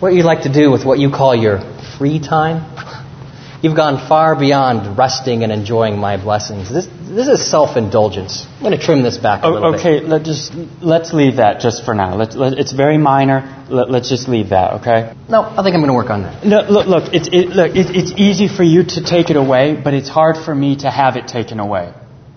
what 0.00 0.12
you 0.12 0.22
like 0.22 0.42
to 0.42 0.52
do 0.52 0.70
with 0.70 0.84
what 0.84 0.98
you 0.98 1.10
call 1.10 1.34
your 1.34 1.60
free 1.96 2.20
time, 2.20 2.64
you've 3.62 3.74
gone 3.74 4.06
far 4.08 4.36
beyond 4.36 4.96
resting 4.96 5.42
and 5.42 5.50
enjoying 5.50 5.98
my 5.98 6.18
blessings. 6.18 6.72
This, 6.72 6.86
this 7.08 7.28
is 7.28 7.50
self-indulgence. 7.50 8.46
I'm 8.46 8.62
going 8.62 8.78
to 8.78 8.84
trim 8.84 9.02
this 9.02 9.16
back 9.18 9.42
a 9.42 9.48
little 9.48 9.68
Oh, 9.68 9.72
bit. 9.72 9.80
okay, 9.80 10.00
let 10.00 10.24
just 10.24 10.52
let's 10.80 11.12
leave 11.12 11.36
that 11.36 11.60
just 11.60 11.84
for 11.84 11.94
now. 11.94 12.14
Let, 12.16 12.34
let, 12.34 12.52
it's 12.54 12.72
very 12.72 12.98
minor. 12.98 13.64
Let, 13.70 13.90
let's 13.90 14.08
just 14.08 14.28
leave 14.28 14.50
that, 14.50 14.74
okay? 14.80 15.14
No, 15.28 15.42
I 15.42 15.62
think 15.62 15.74
I'm 15.74 15.80
going 15.80 15.88
to 15.88 15.94
work 15.94 16.10
on 16.10 16.22
that. 16.22 16.44
No, 16.44 16.60
look, 16.68 16.86
look, 16.86 17.14
it's, 17.14 17.28
it, 17.28 17.48
look 17.48 17.74
it, 17.74 17.86
it's 17.94 18.12
easy 18.16 18.48
for 18.48 18.62
you 18.62 18.84
to 18.84 19.04
take 19.04 19.30
it 19.30 19.36
away, 19.36 19.80
but 19.82 19.94
it's 19.94 20.08
hard 20.08 20.36
for 20.36 20.54
me 20.54 20.76
to 20.76 20.90
have 20.90 21.16
it 21.16 21.26
taken 21.28 21.60
away. 21.60 21.92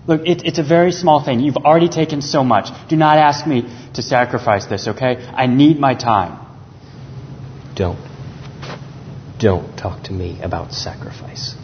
Look, 0.07 0.21
it, 0.25 0.43
it's 0.45 0.57
a 0.59 0.63
very 0.63 0.91
small 0.91 1.23
thing. 1.23 1.39
You've 1.41 1.57
already 1.57 1.89
taken 1.89 2.21
so 2.21 2.43
much. 2.43 2.69
Do 2.89 2.95
not 2.95 3.17
ask 3.17 3.45
me 3.45 3.63
to 3.93 4.01
sacrifice 4.01 4.65
this, 4.65 4.87
okay? 4.87 5.17
I 5.25 5.47
need 5.47 5.79
my 5.79 5.93
time. 5.93 6.39
Don't. 7.75 7.99
Don't 9.39 9.75
talk 9.77 10.03
to 10.05 10.11
me 10.13 10.39
about 10.41 10.73
sacrifice. 10.73 11.55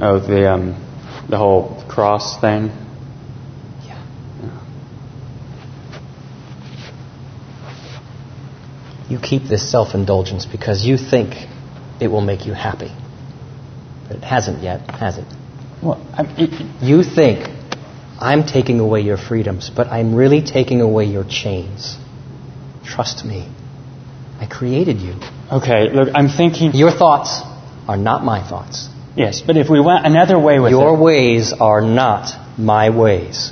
Oh, 0.00 0.20
the 0.20 0.48
um, 0.52 0.84
the 1.28 1.36
whole 1.36 1.84
cross 1.88 2.40
thing. 2.40 2.68
Yeah. 3.86 4.04
You 9.08 9.18
keep 9.18 9.44
this 9.44 9.70
self 9.70 9.94
indulgence 9.94 10.46
because 10.46 10.84
you 10.84 10.96
think 10.96 11.34
it 12.00 12.08
will 12.08 12.20
make 12.20 12.46
you 12.46 12.54
happy. 12.54 12.92
But 14.06 14.18
it 14.18 14.24
hasn't 14.24 14.62
yet, 14.62 14.90
has 14.90 15.18
it? 15.18 15.26
Well, 15.82 16.04
I, 16.12 16.24
it, 16.38 16.82
You 16.82 17.02
think 17.02 17.48
I'm 18.20 18.44
taking 18.46 18.80
away 18.80 19.02
your 19.02 19.18
freedoms, 19.18 19.70
but 19.74 19.88
I'm 19.88 20.14
really 20.14 20.42
taking 20.42 20.80
away 20.80 21.04
your 21.04 21.24
chains. 21.24 21.96
Trust 22.84 23.24
me. 23.24 23.52
I 24.40 24.46
created 24.46 25.00
you. 25.00 25.14
okay, 25.52 25.90
look, 25.92 26.08
I'm 26.14 26.28
thinking. 26.28 26.72
Your 26.72 26.92
thoughts 26.92 27.42
are 27.86 27.96
not 27.96 28.24
my 28.24 28.48
thoughts. 28.48 28.88
Yes, 29.18 29.40
but 29.40 29.56
if 29.56 29.68
we 29.68 29.80
went 29.80 30.06
another 30.06 30.38
way 30.38 30.60
with 30.60 30.70
Your 30.70 30.94
it, 30.94 31.00
ways 31.00 31.52
are 31.52 31.80
not 31.80 32.56
my 32.56 32.90
ways. 32.90 33.50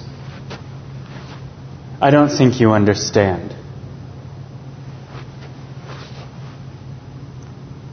I 2.01 2.13
don't 2.13 2.29
think 2.29 2.61
you 2.61 2.71
understand. 2.71 3.53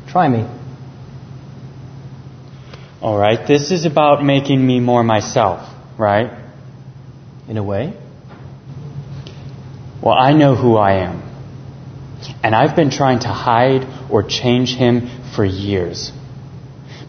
Try 0.08 0.28
me. 0.28 0.48
All 3.02 3.18
right, 3.18 3.48
this 3.48 3.72
is 3.72 3.86
about 3.86 4.24
making 4.24 4.64
me 4.64 4.80
more 4.80 5.04
myself, 5.04 5.68
right? 5.98 6.32
In 7.48 7.58
a 7.58 7.64
way. 7.64 7.98
Well, 10.00 10.14
I 10.16 10.34
know 10.34 10.56
who 10.56 10.78
I 10.78 11.06
am. 11.08 11.24
And 12.44 12.54
I've 12.54 12.76
been 12.76 12.92
trying 12.92 13.22
to 13.22 13.30
hide 13.30 14.12
or 14.12 14.22
change 14.22 14.76
him 14.76 15.10
for 15.36 15.44
years. 15.44 16.12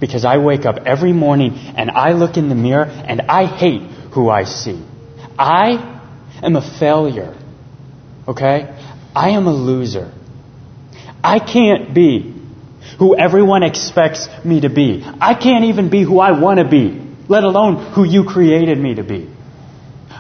Because 0.00 0.24
I 0.24 0.38
wake 0.38 0.64
up 0.66 0.76
every 0.86 1.12
morning 1.12 1.54
and 1.54 1.90
I 1.90 2.12
look 2.12 2.36
in 2.36 2.48
the 2.48 2.54
mirror 2.54 2.84
and 2.84 3.22
I 3.22 3.46
hate 3.46 3.82
who 4.12 4.28
I 4.28 4.44
see. 4.44 4.82
I 5.38 6.00
am 6.42 6.56
a 6.56 6.78
failure. 6.78 7.36
Okay? 8.26 8.74
I 9.14 9.30
am 9.30 9.46
a 9.46 9.52
loser. 9.54 10.12
I 11.22 11.38
can't 11.38 11.94
be 11.94 12.34
who 12.98 13.16
everyone 13.16 13.62
expects 13.62 14.28
me 14.44 14.60
to 14.60 14.68
be. 14.68 15.02
I 15.04 15.34
can't 15.34 15.64
even 15.64 15.90
be 15.90 16.02
who 16.02 16.18
I 16.18 16.38
want 16.38 16.58
to 16.58 16.68
be, 16.68 17.00
let 17.28 17.44
alone 17.44 17.92
who 17.92 18.04
you 18.04 18.24
created 18.24 18.78
me 18.78 18.96
to 18.96 19.02
be. 19.02 19.30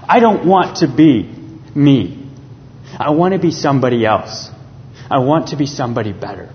I 0.08 0.20
don't 0.20 0.46
want 0.46 0.78
to 0.78 0.88
be 0.88 1.30
me. 1.74 2.30
I 2.98 3.10
want 3.10 3.34
to 3.34 3.40
be 3.40 3.50
somebody 3.50 4.06
else. 4.06 4.50
I 5.10 5.18
want 5.18 5.48
to 5.48 5.56
be 5.56 5.66
somebody 5.66 6.12
better. 6.12 6.50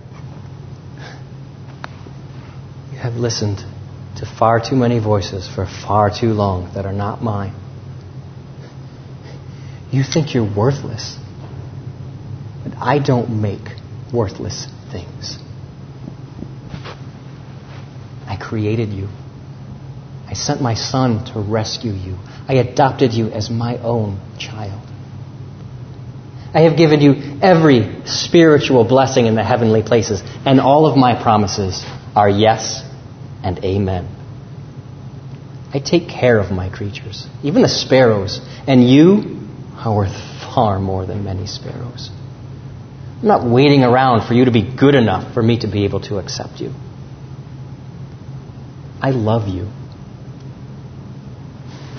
Have 3.00 3.16
listened 3.16 3.64
to 4.18 4.26
far 4.26 4.60
too 4.60 4.76
many 4.76 5.00
voices 5.00 5.47
for 5.47 5.66
far 5.66 6.10
too 6.10 6.34
long 6.34 6.74
that 6.74 6.86
are 6.86 6.91
not 6.91 7.24
mine. 7.24 7.54
You 9.89 10.04
think 10.04 10.34
you're 10.34 10.43
worthless. 10.43 11.18
But 12.64 12.74
I 12.78 13.00
don't 13.00 13.41
make 13.41 13.62
worthless 14.14 14.68
things. 14.91 15.39
I 18.28 18.36
created 18.36 18.89
you. 18.89 19.08
I 20.28 20.34
sent 20.34 20.62
my 20.62 20.74
son 20.74 21.24
to 21.34 21.39
rescue 21.39 21.93
you. 21.93 22.18
I 22.50 22.56
adopted 22.56 23.14
you 23.14 23.30
as 23.30 23.50
my 23.50 23.78
own 23.78 24.20
child. 24.38 24.86
I 26.54 26.62
have 26.62 26.78
given 26.78 27.00
you 27.00 27.39
every 27.41 28.06
spiritual 28.06 28.84
blessing 28.84 29.26
in 29.26 29.36
the 29.36 29.43
heavenly 29.43 29.84
places, 29.84 30.22
and 30.45 30.60
all 30.60 30.86
of 30.86 30.97
my 30.97 31.20
promises 31.22 31.86
are 32.14 32.30
yes 32.30 32.89
and 33.44 33.64
amen. 33.64 34.08
I 35.74 35.80
take 35.80 36.10
care 36.10 36.40
of 36.40 36.52
my 36.52 36.70
creatures, 36.70 37.28
even 37.44 37.62
the 37.62 37.70
sparrows, 37.70 38.40
and 38.68 38.88
you 38.90 39.40
are 39.76 39.96
worth 39.96 40.16
far 40.56 40.80
more 40.80 41.06
than 41.06 41.24
many 41.24 41.46
sparrows. 41.46 42.10
I'm 43.22 43.28
not 43.28 43.46
waiting 43.50 43.84
around 43.84 44.28
for 44.28 44.34
you 44.34 44.46
to 44.46 44.52
be 44.52 44.64
good 44.76 44.96
enough 44.96 45.34
for 45.34 45.44
me 45.44 45.60
to 45.60 45.68
be 45.68 45.86
able 45.86 46.00
to 46.02 46.18
accept 46.18 46.60
you. 46.60 46.72
I 49.02 49.12
love 49.12 49.48
you. 49.48 49.68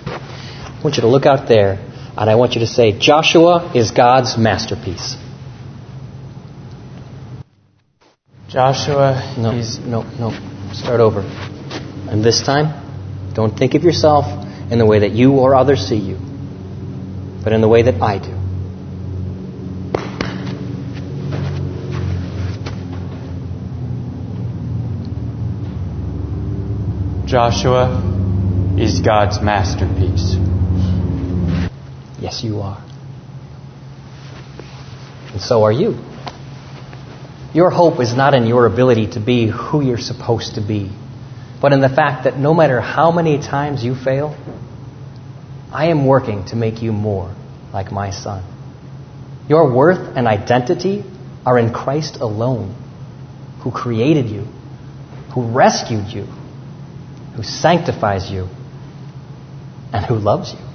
I 0.06 0.80
want 0.82 0.96
you 0.96 1.02
to 1.02 1.08
look 1.08 1.26
out 1.26 1.48
there 1.48 1.74
and 2.16 2.28
I 2.28 2.34
want 2.34 2.54
you 2.54 2.60
to 2.60 2.66
say, 2.66 2.98
Joshua 2.98 3.70
is 3.74 3.90
God's 3.90 4.36
masterpiece. 4.36 5.16
Joshua 8.48 9.34
No, 9.38 9.52
is. 9.52 9.78
no, 9.78 10.02
no. 10.02 10.49
Start 10.72 11.00
over. 11.00 11.20
And 11.20 12.24
this 12.24 12.42
time, 12.42 13.32
don't 13.34 13.56
think 13.56 13.74
of 13.74 13.82
yourself 13.82 14.26
in 14.70 14.78
the 14.78 14.86
way 14.86 15.00
that 15.00 15.12
you 15.12 15.32
or 15.32 15.54
others 15.54 15.80
see 15.86 15.96
you, 15.96 16.16
but 17.44 17.52
in 17.52 17.60
the 17.60 17.68
way 17.68 17.82
that 17.82 18.00
I 18.00 18.18
do. 18.18 18.40
Joshua 27.26 28.76
is 28.76 29.00
God's 29.00 29.40
masterpiece. 29.40 30.34
Yes, 32.20 32.42
you 32.42 32.60
are. 32.60 32.84
And 35.32 35.40
so 35.40 35.62
are 35.62 35.72
you. 35.72 36.09
Your 37.52 37.70
hope 37.70 38.00
is 38.00 38.14
not 38.14 38.34
in 38.34 38.46
your 38.46 38.66
ability 38.66 39.08
to 39.12 39.20
be 39.20 39.48
who 39.48 39.80
you're 39.82 39.98
supposed 39.98 40.54
to 40.54 40.60
be, 40.60 40.92
but 41.60 41.72
in 41.72 41.80
the 41.80 41.88
fact 41.88 42.24
that 42.24 42.38
no 42.38 42.54
matter 42.54 42.80
how 42.80 43.10
many 43.10 43.38
times 43.38 43.82
you 43.82 43.96
fail, 43.96 44.36
I 45.72 45.86
am 45.86 46.06
working 46.06 46.44
to 46.46 46.56
make 46.56 46.80
you 46.80 46.92
more 46.92 47.34
like 47.72 47.90
my 47.90 48.10
Son. 48.10 48.44
Your 49.48 49.74
worth 49.74 50.16
and 50.16 50.28
identity 50.28 51.04
are 51.44 51.58
in 51.58 51.72
Christ 51.72 52.18
alone, 52.20 52.76
who 53.62 53.72
created 53.72 54.26
you, 54.26 54.46
who 55.34 55.50
rescued 55.50 56.06
you, 56.06 56.26
who 57.34 57.42
sanctifies 57.42 58.30
you, 58.30 58.48
and 59.92 60.04
who 60.06 60.14
loves 60.14 60.52
you. 60.52 60.69